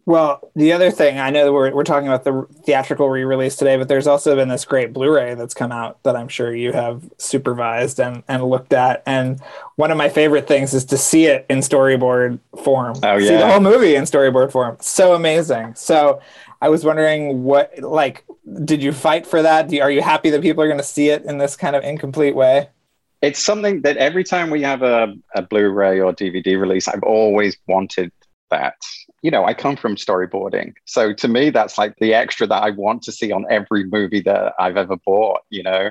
Well, 0.05 0.51
the 0.53 0.73
other 0.73 0.91
thing 0.91 1.17
I 1.17 1.29
know 1.29 1.45
that 1.45 1.53
we're, 1.53 1.73
we're 1.73 1.85
talking 1.85 2.09
about 2.09 2.25
the 2.25 2.45
theatrical 2.65 3.09
re-release 3.09 3.55
today, 3.55 3.77
but 3.77 3.87
there's 3.87 4.07
also 4.07 4.35
been 4.35 4.49
this 4.49 4.65
great 4.65 4.91
Blu-ray 4.91 5.35
that's 5.35 5.53
come 5.53 5.71
out 5.71 6.03
that 6.03 6.17
I'm 6.17 6.27
sure 6.27 6.53
you 6.53 6.73
have 6.73 7.09
supervised 7.17 8.01
and, 8.01 8.21
and 8.27 8.43
looked 8.43 8.73
at. 8.73 9.01
And 9.05 9.39
one 9.77 9.91
of 9.91 9.97
my 9.97 10.09
favorite 10.09 10.45
things 10.45 10.73
is 10.73 10.83
to 10.85 10.97
see 10.97 11.27
it 11.27 11.45
in 11.49 11.59
storyboard 11.59 12.39
form. 12.63 12.97
Oh, 13.01 13.17
See 13.19 13.27
the 13.27 13.49
whole 13.49 13.61
movie 13.61 13.95
in 13.95 14.03
storyboard 14.03 14.51
form. 14.51 14.75
So 14.81 15.13
amazing. 15.13 15.75
So 15.75 16.19
I 16.61 16.67
was 16.67 16.83
wondering 16.83 17.45
what, 17.45 17.79
like, 17.79 18.25
did 18.65 18.83
you 18.83 18.91
fight 18.91 19.25
for 19.25 19.41
that? 19.41 19.69
Do 19.69 19.77
you, 19.77 19.81
are 19.81 19.91
you 19.91 20.01
happy 20.01 20.29
that 20.31 20.41
people 20.41 20.61
are 20.63 20.67
going 20.67 20.79
to 20.79 20.83
see 20.83 21.09
it 21.09 21.23
in 21.23 21.37
this 21.37 21.55
kind 21.55 21.77
of 21.77 21.83
incomplete 21.83 22.35
way? 22.35 22.67
it's 23.21 23.39
something 23.39 23.81
that 23.83 23.95
every 23.95 24.25
time 24.25 24.49
we 24.49 24.61
have 24.61 24.81
a, 24.81 25.15
a 25.33 25.41
blu-ray 25.41 25.99
or 25.99 26.13
dvd 26.13 26.59
release 26.59 26.87
i've 26.89 27.03
always 27.03 27.57
wanted 27.67 28.11
that 28.51 28.75
you 29.23 29.31
know 29.31 29.43
i 29.45 29.53
come 29.53 29.75
from 29.75 29.95
storyboarding. 29.95 30.73
So 30.85 31.13
to 31.13 31.27
me 31.27 31.49
that's 31.49 31.77
like 31.77 31.95
the 31.97 32.13
extra 32.13 32.45
that 32.47 32.63
i 32.63 32.69
want 32.69 33.01
to 33.03 33.11
see 33.11 33.31
on 33.31 33.45
every 33.49 33.83
movie 33.85 34.21
that 34.21 34.53
i've 34.59 34.77
ever 34.77 34.97
bought 34.97 35.41
you 35.49 35.63
know? 35.63 35.89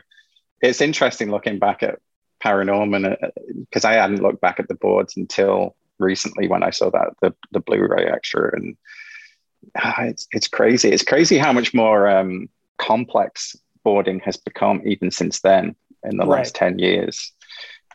It's 0.60 0.80
interesting 0.80 1.30
looking 1.32 1.58
back 1.58 1.82
at 1.82 1.98
paranorman 2.44 3.16
because 3.58 3.84
i 3.84 3.94
hadn't 3.94 4.22
looked 4.22 4.40
back 4.40 4.60
at 4.60 4.68
the 4.68 4.74
boards 4.76 5.16
until 5.16 5.74
recently 5.98 6.46
when 6.48 6.62
i 6.62 6.70
saw 6.70 6.90
that 6.90 7.08
the, 7.20 7.34
the 7.50 7.60
blu-ray 7.60 8.04
extra 8.06 8.54
and 8.56 8.76
ah, 9.76 10.02
it's, 10.02 10.26
it's 10.32 10.48
crazy. 10.48 10.90
It's 10.90 11.04
crazy 11.04 11.38
how 11.38 11.52
much 11.52 11.72
more 11.72 12.08
um, 12.08 12.48
complex 12.78 13.56
boarding 13.84 14.20
has 14.20 14.36
become 14.36 14.82
even 14.84 15.10
since 15.10 15.40
then 15.40 15.76
in 16.04 16.16
the 16.16 16.26
Right. 16.26 16.38
last 16.38 16.54
10 16.56 16.78
years. 16.80 17.32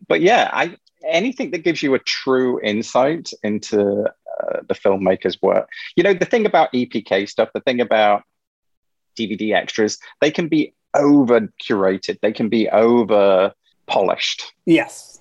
But 0.08 0.22
yeah 0.22 0.50
i 0.54 0.76
anything 1.06 1.52
that 1.52 1.60
gives 1.64 1.82
you 1.84 1.94
a 1.94 2.00
true 2.00 2.60
insight 2.62 3.32
into 3.44 4.04
uh, 4.06 4.60
the 4.68 4.74
filmmaker's 4.74 5.42
work 5.42 5.70
you 5.96 6.04
know 6.04 6.14
the 6.14 6.26
thing 6.26 6.46
about 6.46 6.72
epk 6.74 7.28
stuff 7.30 7.50
the 7.54 7.62
thing 7.62 7.82
about 7.82 8.24
dvd 9.18 9.54
extras 9.54 9.98
they 10.22 10.32
can 10.32 10.48
be 10.48 10.74
over 10.94 11.42
curated 11.62 12.18
they 12.22 12.32
can 12.32 12.50
be 12.50 12.70
over 12.70 13.52
polished 13.88 14.54
Yes. 14.66 15.20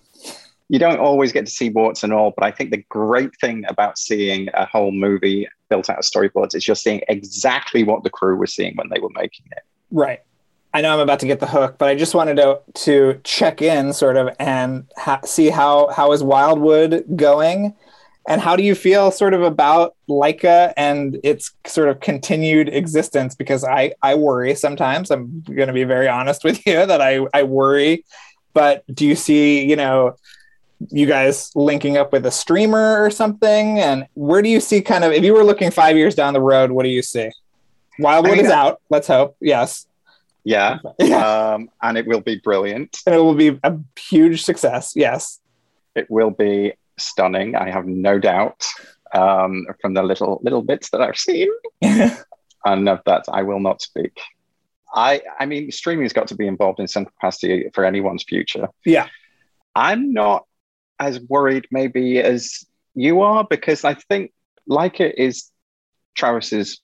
you 0.68 0.78
don't 0.78 0.98
always 0.98 1.32
get 1.32 1.46
to 1.46 1.52
see 1.52 1.70
warts 1.70 2.02
and 2.02 2.12
all, 2.12 2.32
but 2.36 2.44
I 2.44 2.50
think 2.50 2.72
the 2.72 2.82
great 2.88 3.30
thing 3.40 3.64
about 3.68 3.98
seeing 3.98 4.48
a 4.54 4.66
whole 4.66 4.90
movie 4.90 5.46
built 5.70 5.88
out 5.88 5.98
of 5.98 6.04
storyboards 6.04 6.54
is 6.56 6.66
you're 6.66 6.74
seeing 6.74 7.02
exactly 7.08 7.84
what 7.84 8.02
the 8.02 8.10
crew 8.10 8.36
was 8.36 8.52
seeing 8.52 8.74
when 8.74 8.88
they 8.88 8.98
were 8.98 9.10
making 9.14 9.46
it. 9.52 9.62
Right. 9.92 10.22
I 10.76 10.82
know 10.82 10.92
I'm 10.92 11.00
about 11.00 11.20
to 11.20 11.26
get 11.26 11.40
the 11.40 11.46
hook, 11.46 11.76
but 11.78 11.88
I 11.88 11.94
just 11.94 12.14
wanted 12.14 12.36
to 12.36 12.60
to 12.84 13.18
check 13.24 13.62
in 13.62 13.94
sort 13.94 14.18
of 14.18 14.28
and 14.38 14.84
ha- 14.98 15.22
see 15.24 15.48
how 15.48 15.88
how 15.88 16.12
is 16.12 16.22
Wildwood 16.22 17.06
going, 17.16 17.74
and 18.28 18.42
how 18.42 18.56
do 18.56 18.62
you 18.62 18.74
feel 18.74 19.10
sort 19.10 19.32
of 19.32 19.40
about 19.40 19.96
Laika 20.06 20.74
and 20.76 21.18
its 21.24 21.52
sort 21.66 21.88
of 21.88 22.00
continued 22.00 22.68
existence? 22.68 23.34
Because 23.34 23.64
I 23.64 23.94
I 24.02 24.16
worry 24.16 24.54
sometimes. 24.54 25.10
I'm 25.10 25.40
going 25.46 25.68
to 25.68 25.72
be 25.72 25.84
very 25.84 26.08
honest 26.08 26.44
with 26.44 26.66
you 26.66 26.84
that 26.84 27.00
I 27.00 27.26
I 27.32 27.44
worry. 27.44 28.04
But 28.52 28.84
do 28.94 29.06
you 29.06 29.16
see 29.16 29.64
you 29.64 29.76
know 29.76 30.16
you 30.90 31.06
guys 31.06 31.52
linking 31.56 31.96
up 31.96 32.12
with 32.12 32.26
a 32.26 32.30
streamer 32.30 33.02
or 33.02 33.10
something? 33.10 33.78
And 33.78 34.06
where 34.12 34.42
do 34.42 34.50
you 34.50 34.60
see 34.60 34.82
kind 34.82 35.04
of 35.04 35.12
if 35.12 35.24
you 35.24 35.32
were 35.32 35.44
looking 35.44 35.70
five 35.70 35.96
years 35.96 36.14
down 36.14 36.34
the 36.34 36.42
road, 36.42 36.70
what 36.70 36.82
do 36.82 36.90
you 36.90 37.00
see? 37.00 37.30
Wildwood 37.98 38.40
is 38.40 38.50
out. 38.50 38.82
Let's 38.90 39.08
hope. 39.08 39.38
Yes. 39.40 39.86
Yeah. 40.48 40.78
Um, 41.00 41.70
and 41.82 41.98
it 41.98 42.06
will 42.06 42.20
be 42.20 42.36
brilliant. 42.38 42.98
And 43.04 43.14
it 43.14 43.18
will 43.18 43.34
be 43.34 43.58
a 43.64 43.76
huge 43.98 44.44
success. 44.44 44.92
Yes. 44.94 45.40
It 45.96 46.06
will 46.08 46.30
be 46.30 46.74
stunning. 46.98 47.56
I 47.56 47.70
have 47.70 47.86
no 47.86 48.18
doubt. 48.18 48.64
Um, 49.12 49.66
from 49.80 49.94
the 49.94 50.02
little 50.02 50.40
little 50.42 50.62
bits 50.62 50.90
that 50.90 51.00
I've 51.00 51.16
seen, 51.16 51.48
and 51.82 52.88
of 52.88 53.00
that 53.06 53.24
I 53.32 53.42
will 53.42 53.60
not 53.60 53.80
speak. 53.82 54.18
I 54.94 55.22
I 55.38 55.46
mean, 55.46 55.70
streaming's 55.70 56.12
got 56.12 56.28
to 56.28 56.34
be 56.36 56.46
involved 56.46 56.80
in 56.80 56.88
some 56.88 57.06
capacity 57.06 57.70
for 57.74 57.84
anyone's 57.84 58.24
future. 58.24 58.68
yeah. 58.84 59.08
I'm 59.74 60.12
not 60.12 60.44
as 60.98 61.20
worried 61.20 61.66
maybe 61.70 62.18
as 62.18 62.64
you 62.94 63.20
are 63.20 63.44
because 63.48 63.84
I 63.84 63.94
think 63.94 64.32
Laika 64.68 65.12
is 65.12 65.50
Travis's 66.16 66.80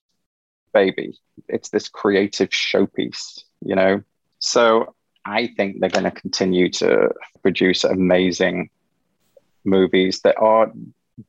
baby. 0.75 1.18
It's 1.48 1.70
this 1.70 1.88
creative 1.88 2.51
showpiece, 2.51 3.42
you 3.64 3.75
know. 3.75 4.03
So 4.38 4.94
I 5.25 5.48
think 5.57 5.81
they're 5.81 5.88
going 5.90 6.05
to 6.05 6.11
continue 6.11 6.68
to 6.70 7.11
produce 7.42 7.85
amazing 7.85 8.70
movies 9.64 10.20
that 10.22 10.37
are 10.38 10.72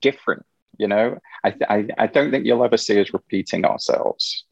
different. 0.01 0.45
You 0.77 0.87
know, 0.87 1.17
I, 1.43 1.51
th- 1.51 1.69
I 1.69 1.87
I 1.99 2.07
don't 2.07 2.31
think 2.31 2.45
you'll 2.45 2.63
ever 2.63 2.77
see 2.77 2.99
us 2.99 3.13
repeating 3.13 3.63
ourselves, 3.63 4.43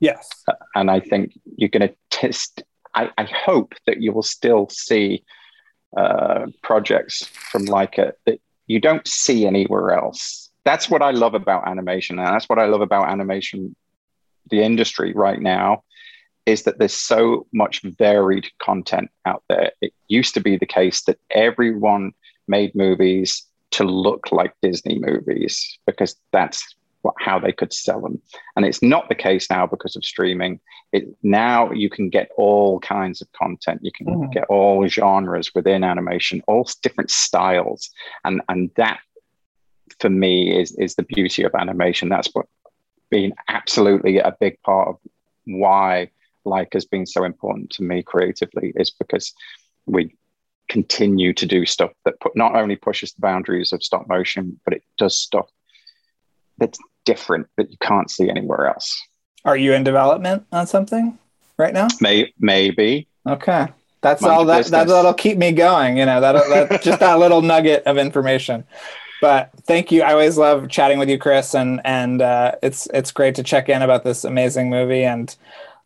Yes. 0.00 0.28
and 0.74 0.90
I 0.90 1.00
think 1.00 1.32
you're 1.56 1.70
going 1.70 1.88
to 1.88 1.94
test. 2.10 2.62
I, 2.94 3.10
I 3.16 3.24
hope 3.24 3.72
that 3.86 4.00
you 4.02 4.12
will 4.12 4.22
still 4.22 4.68
see 4.70 5.24
uh, 5.96 6.46
projects 6.62 7.24
from 7.50 7.64
Laika 7.64 8.12
that 8.26 8.40
you 8.66 8.78
don't 8.80 9.06
see 9.08 9.46
anywhere 9.46 9.92
else. 9.92 10.50
That's 10.64 10.90
what 10.90 11.00
I 11.00 11.12
love 11.12 11.32
about 11.32 11.66
animation, 11.66 12.18
and 12.18 12.28
that's 12.28 12.48
what 12.48 12.58
I 12.58 12.66
love 12.66 12.82
about 12.82 13.08
animation, 13.08 13.74
the 14.50 14.60
industry 14.62 15.14
right 15.14 15.40
now, 15.40 15.82
is 16.48 16.62
that 16.62 16.78
there's 16.78 16.94
so 16.94 17.46
much 17.52 17.82
varied 17.82 18.48
content 18.58 19.10
out 19.26 19.42
there. 19.50 19.70
It 19.82 19.92
used 20.08 20.32
to 20.32 20.40
be 20.40 20.56
the 20.56 20.64
case 20.80 21.02
that 21.02 21.18
everyone 21.30 22.12
made 22.48 22.74
movies 22.74 23.44
to 23.72 23.84
look 23.84 24.32
like 24.32 24.54
Disney 24.62 24.98
movies 24.98 25.78
because 25.84 26.16
that's 26.32 26.74
what, 27.02 27.14
how 27.18 27.38
they 27.38 27.52
could 27.52 27.74
sell 27.74 28.00
them, 28.00 28.20
and 28.56 28.64
it's 28.64 28.82
not 28.82 29.08
the 29.08 29.14
case 29.14 29.48
now 29.50 29.66
because 29.66 29.94
of 29.94 30.04
streaming. 30.04 30.58
It 30.90 31.04
now 31.22 31.70
you 31.70 31.90
can 31.90 32.08
get 32.08 32.30
all 32.38 32.80
kinds 32.80 33.20
of 33.20 33.30
content. 33.32 33.80
You 33.82 33.92
can 33.92 34.06
Mhm. 34.06 34.32
get 34.32 34.46
all 34.48 34.88
genres 34.88 35.54
within 35.54 35.84
animation, 35.84 36.42
all 36.48 36.66
different 36.82 37.10
styles, 37.10 37.90
and 38.24 38.40
and 38.48 38.70
that 38.76 39.00
for 40.00 40.08
me 40.10 40.58
is 40.60 40.72
is 40.76 40.94
the 40.94 41.02
beauty 41.02 41.42
of 41.44 41.54
animation. 41.54 42.08
That's 42.08 42.30
what 42.32 42.46
been 43.10 43.34
absolutely 43.48 44.18
a 44.18 44.36
big 44.40 44.60
part 44.62 44.88
of 44.88 44.96
why 45.44 46.10
Laika 46.48 46.74
has 46.74 46.84
been 46.84 47.06
so 47.06 47.24
important 47.24 47.70
to 47.70 47.82
me 47.82 48.02
creatively 48.02 48.72
is 48.76 48.90
because 48.90 49.32
we 49.86 50.14
continue 50.68 51.32
to 51.32 51.46
do 51.46 51.64
stuff 51.64 51.92
that 52.04 52.20
put, 52.20 52.36
not 52.36 52.54
only 52.54 52.76
pushes 52.76 53.12
the 53.12 53.20
boundaries 53.20 53.72
of 53.72 53.82
stop 53.82 54.08
motion, 54.08 54.60
but 54.64 54.74
it 54.74 54.82
does 54.98 55.18
stuff 55.18 55.48
that's 56.58 56.78
different 57.04 57.46
that 57.56 57.70
you 57.70 57.76
can't 57.80 58.10
see 58.10 58.28
anywhere 58.28 58.66
else. 58.66 59.00
Are 59.44 59.56
you 59.56 59.72
in 59.72 59.84
development 59.84 60.44
on 60.52 60.66
something 60.66 61.18
right 61.56 61.72
now? 61.72 61.88
May, 62.00 62.32
maybe 62.38 63.08
Okay. 63.28 63.68
That's 64.00 64.22
Mind 64.22 64.34
all 64.34 64.44
that, 64.46 64.66
that 64.66 64.86
that'll 64.86 65.14
keep 65.14 65.38
me 65.38 65.52
going, 65.52 65.98
you 65.98 66.06
know, 66.06 66.20
that 66.20 66.32
that 66.32 66.82
just 66.82 67.00
that 67.00 67.18
little 67.18 67.42
nugget 67.42 67.82
of 67.84 67.98
information. 67.98 68.64
But 69.20 69.50
thank 69.62 69.90
you. 69.90 70.02
I 70.02 70.12
always 70.12 70.38
love 70.38 70.68
chatting 70.68 71.00
with 71.00 71.10
you, 71.10 71.18
Chris, 71.18 71.54
and 71.54 71.80
and 71.84 72.22
uh, 72.22 72.52
it's 72.62 72.86
it's 72.94 73.10
great 73.10 73.34
to 73.34 73.42
check 73.42 73.68
in 73.68 73.82
about 73.82 74.04
this 74.04 74.24
amazing 74.24 74.70
movie 74.70 75.04
and 75.04 75.34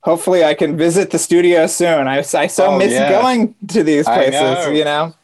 hopefully 0.03 0.45
I 0.45 0.55
can 0.55 0.77
visit 0.77 1.11
the 1.11 1.19
studio 1.19 1.67
soon. 1.67 2.07
I, 2.09 2.19
I 2.19 2.47
so 2.47 2.67
Oh, 2.67 2.79
miss 2.79 2.93
yeah. 2.93 3.09
going 3.21 3.55
to 3.69 3.83
these 3.83 4.05
places, 4.07 4.33
know. 4.41 4.69
you 4.71 4.85
know. 4.85 5.15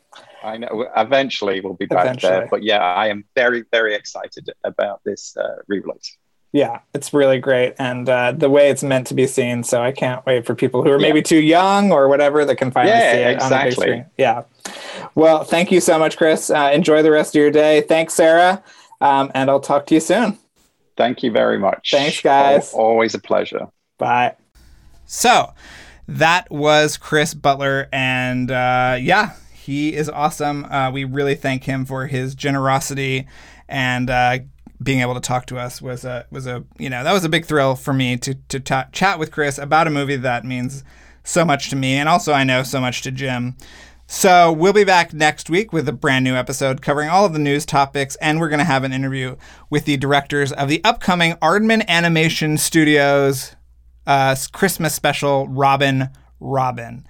I 0.43 0.57
know 0.57 0.87
eventually 0.97 1.61
we'll 1.61 1.75
be 1.75 1.87
back 1.87 2.05
Eventually. 2.05 2.33
there, 2.33 2.49
but 2.51 2.63
yeah, 2.63 2.79
I 2.79 3.09
am 3.09 3.25
very, 3.35 3.65
very 3.73 3.95
excited 3.95 4.49
about 4.65 5.03
this 5.05 5.37
uh, 5.37 5.57
re-release. 5.67 6.17
Yeah, 6.53 6.79
it's 6.95 7.13
really 7.13 7.39
great, 7.41 7.75
and 7.79 8.09
uh, 8.09 8.33
the 8.33 8.49
way 8.49 8.71
it's 8.71 8.83
meant 8.83 9.07
to 9.09 9.15
be 9.15 9.27
seen. 9.27 9.63
So 9.65 9.83
I 9.83 9.93
can't 9.93 10.25
wait 10.25 10.47
for 10.47 10.55
people 10.55 10.83
who 10.83 10.91
are 10.91 10.99
Yeah. 10.99 11.09
maybe 11.09 11.23
too 11.23 11.41
young 11.43 11.93
or 11.93 12.09
whatever 12.09 12.45
that 12.47 12.57
can 12.57 12.71
finally 12.71 12.95
Yeah, 12.97 13.13
see 13.13 13.19
it 13.19 13.43
on 13.43 13.51
the 13.51 13.59
big 13.65 13.73
screen. 13.75 14.07
Yeah. 14.17 14.45
Well, 15.15 15.45
thank 15.45 15.71
you 15.71 15.81
so 15.81 15.99
much, 15.99 16.17
Chris. 16.17 16.49
Uh, 16.51 16.71
enjoy 16.73 17.03
the 17.03 17.11
rest 17.11 17.35
of 17.37 17.41
your 17.41 17.51
day. 17.51 17.83
Thanks, 17.83 18.15
Sarah, 18.15 18.63
um, 19.03 19.31
and 19.35 19.51
I'll 19.51 19.61
talk 19.61 19.87
to 19.89 19.95
you 19.95 20.01
soon. 20.01 20.39
Thank 20.97 21.23
you 21.23 21.31
very 21.33 21.59
much. 21.59 21.91
Thanks, 21.91 22.21
guys. 22.23 22.73
Al- 22.73 22.81
always 22.81 23.15
a 23.15 23.19
pleasure. 23.19 23.67
Bye. 23.99 24.35
So 25.09 25.55
that 26.07 26.51
was 26.51 26.97
Chris 26.97 27.35
Butler, 27.35 27.89
and 27.93 28.51
uh, 28.51 28.99
yeah, 29.01 29.33
he 29.53 29.95
is 29.95 30.09
awesome. 30.09 30.67
Uh, 30.67 30.91
we 30.91 31.05
really 31.05 31.35
thank 31.35 31.65
him 31.65 31.85
for 31.85 32.07
his 32.07 32.35
generosity 32.35 33.27
and 33.69 34.09
uh, 34.11 34.39
being 34.83 35.01
able 35.01 35.15
to 35.15 35.21
talk 35.21 35.47
to 35.47 35.59
us 35.59 35.83
was 35.83 36.05
a 36.05 36.27
was 36.31 36.47
a 36.47 36.65
you 36.79 36.89
know 36.89 37.03
that 37.05 37.13
was 37.13 37.25
a 37.25 37.29
big 37.29 37.47
thrill 37.47 37.75
for 37.75 37.93
me 37.93 38.17
to 38.19 38.35
to 38.35 38.61
ta- 38.61 38.89
chat 38.93 39.19
with 39.19 39.33
Chris 39.33 39.59
about 39.59 39.87
a 39.87 39.91
movie 39.91 40.17
that 40.17 40.45
means 40.45 40.85
so 41.25 41.45
much 41.45 41.71
to 41.71 41.77
me, 41.77 41.95
and 41.95 42.09
also 42.09 42.33
I 42.33 42.45
know 42.45 42.63
so 42.63 42.81
much 42.81 43.03
to 43.03 43.11
Jim. 43.11 43.57
So 44.07 44.51
we'll 44.51 44.73
be 44.73 44.85
back 44.85 45.13
next 45.13 45.51
week 45.51 45.71
with 45.71 45.87
a 45.87 45.93
brand 45.93 46.25
new 46.25 46.35
episode 46.35 46.81
covering 46.81 47.11
all 47.11 47.27
of 47.27 47.35
the 47.35 47.39
news 47.39 47.67
topics, 47.67 48.17
and 48.17 48.41
we're 48.41 48.49
going 48.49 48.59
to 48.59 48.65
have 48.65 48.85
an 48.85 48.93
interview 48.93 49.37
with 49.69 49.85
the 49.85 49.99
directors 49.99 50.51
of 50.53 50.69
the 50.69 50.83
upcoming 50.85 51.35
Aardman 51.35 51.87
Animation 51.89 52.57
Studios 52.57 53.55
uh, 54.09 54.35
Christmas 54.53 54.95
special, 54.95 55.47
Robin 55.47 56.09
Robin. 56.41 57.07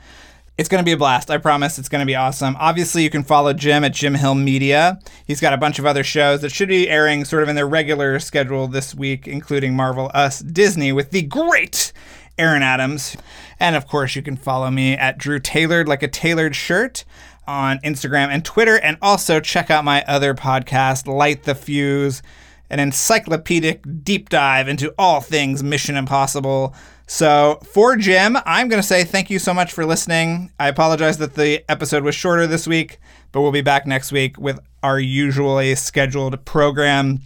It's 0.58 0.68
going 0.68 0.82
to 0.82 0.84
be 0.84 0.92
a 0.92 0.96
blast. 0.96 1.30
I 1.30 1.38
promise 1.38 1.78
it's 1.78 1.88
going 1.88 2.00
to 2.00 2.06
be 2.06 2.16
awesome. 2.16 2.56
Obviously, 2.58 3.04
you 3.04 3.10
can 3.10 3.22
follow 3.22 3.52
Jim 3.52 3.84
at 3.84 3.94
Jim 3.94 4.16
Hill 4.16 4.34
Media. 4.34 4.98
He's 5.24 5.40
got 5.40 5.52
a 5.52 5.56
bunch 5.56 5.78
of 5.78 5.86
other 5.86 6.02
shows 6.02 6.40
that 6.40 6.50
should 6.50 6.68
be 6.68 6.90
airing 6.90 7.24
sort 7.24 7.44
of 7.44 7.48
in 7.48 7.54
their 7.54 7.68
regular 7.68 8.18
schedule 8.18 8.66
this 8.66 8.92
week, 8.92 9.28
including 9.28 9.76
Marvel 9.76 10.10
Us 10.12 10.40
Disney 10.40 10.90
with 10.90 11.12
the 11.12 11.22
great 11.22 11.92
Aaron 12.36 12.62
Adams. 12.62 13.16
And 13.60 13.76
of 13.76 13.86
course, 13.86 14.16
you 14.16 14.22
can 14.22 14.36
follow 14.36 14.68
me 14.68 14.94
at 14.94 15.16
Drew 15.16 15.38
Tailored 15.38 15.86
Like 15.86 16.02
a 16.02 16.08
Tailored 16.08 16.56
Shirt 16.56 17.04
on 17.46 17.78
Instagram 17.78 18.28
and 18.28 18.44
Twitter. 18.44 18.80
And 18.80 18.98
also 19.00 19.38
check 19.38 19.70
out 19.70 19.84
my 19.84 20.02
other 20.08 20.34
podcast, 20.34 21.06
Light 21.06 21.44
the 21.44 21.54
Fuse 21.54 22.20
an 22.70 22.80
encyclopedic 22.80 23.82
deep 24.02 24.28
dive 24.28 24.68
into 24.68 24.94
all 24.98 25.20
things 25.20 25.62
Mission 25.62 25.96
Impossible. 25.96 26.74
So, 27.06 27.58
for 27.64 27.96
Jim, 27.96 28.36
I'm 28.44 28.68
going 28.68 28.82
to 28.82 28.86
say 28.86 29.02
thank 29.02 29.30
you 29.30 29.38
so 29.38 29.54
much 29.54 29.72
for 29.72 29.86
listening. 29.86 30.52
I 30.60 30.68
apologize 30.68 31.16
that 31.18 31.34
the 31.34 31.64
episode 31.70 32.04
was 32.04 32.14
shorter 32.14 32.46
this 32.46 32.66
week, 32.66 32.98
but 33.32 33.40
we'll 33.40 33.52
be 33.52 33.62
back 33.62 33.86
next 33.86 34.12
week 34.12 34.38
with 34.38 34.60
our 34.82 35.00
usually 35.00 35.74
scheduled 35.74 36.44
program. 36.44 37.22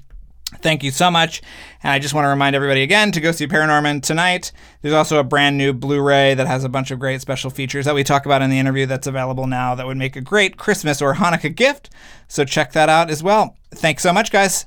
Thank 0.61 0.85
you 0.85 0.91
so 0.91 1.11
much. 1.11 1.43
And 1.83 1.93
I 1.93 1.99
just 1.99 2.15
want 2.15 2.27
to 2.27 2.29
remind 2.29 2.55
everybody 2.55 2.83
again 2.83 3.11
to 3.13 3.21
go 3.21 3.33
see 3.33 3.47
Paranorman 3.47 4.03
tonight. 4.03 4.53
There's 4.83 4.95
also 4.95 5.19
a 5.19 5.25
brand 5.25 5.57
new 5.57 5.73
Blu 5.73 6.01
ray 6.01 6.35
that 6.35 6.47
has 6.47 6.63
a 6.63 6.69
bunch 6.69 6.91
of 6.91 6.99
great 6.99 7.21
special 7.21 7.51
features 7.51 7.87
that 7.87 7.95
we 7.95 8.05
talk 8.05 8.27
about 8.27 8.43
in 8.43 8.51
the 8.51 8.59
interview 8.59 8.87
that's 8.87 9.07
available 9.07 9.47
now 9.47 9.75
that 9.75 9.87
would 9.87 9.97
make 9.97 10.15
a 10.15 10.21
great 10.21 10.59
Christmas 10.59 11.01
or 11.01 11.15
Hanukkah 11.15 11.55
gift. 11.55 11.91
So 12.29 12.45
check 12.45 12.73
that 12.73 12.89
out 12.89 13.11
as 13.11 13.23
well. 13.23 13.57
Thanks 13.75 14.03
so 14.03 14.13
much, 14.13 14.31
guys. 14.31 14.67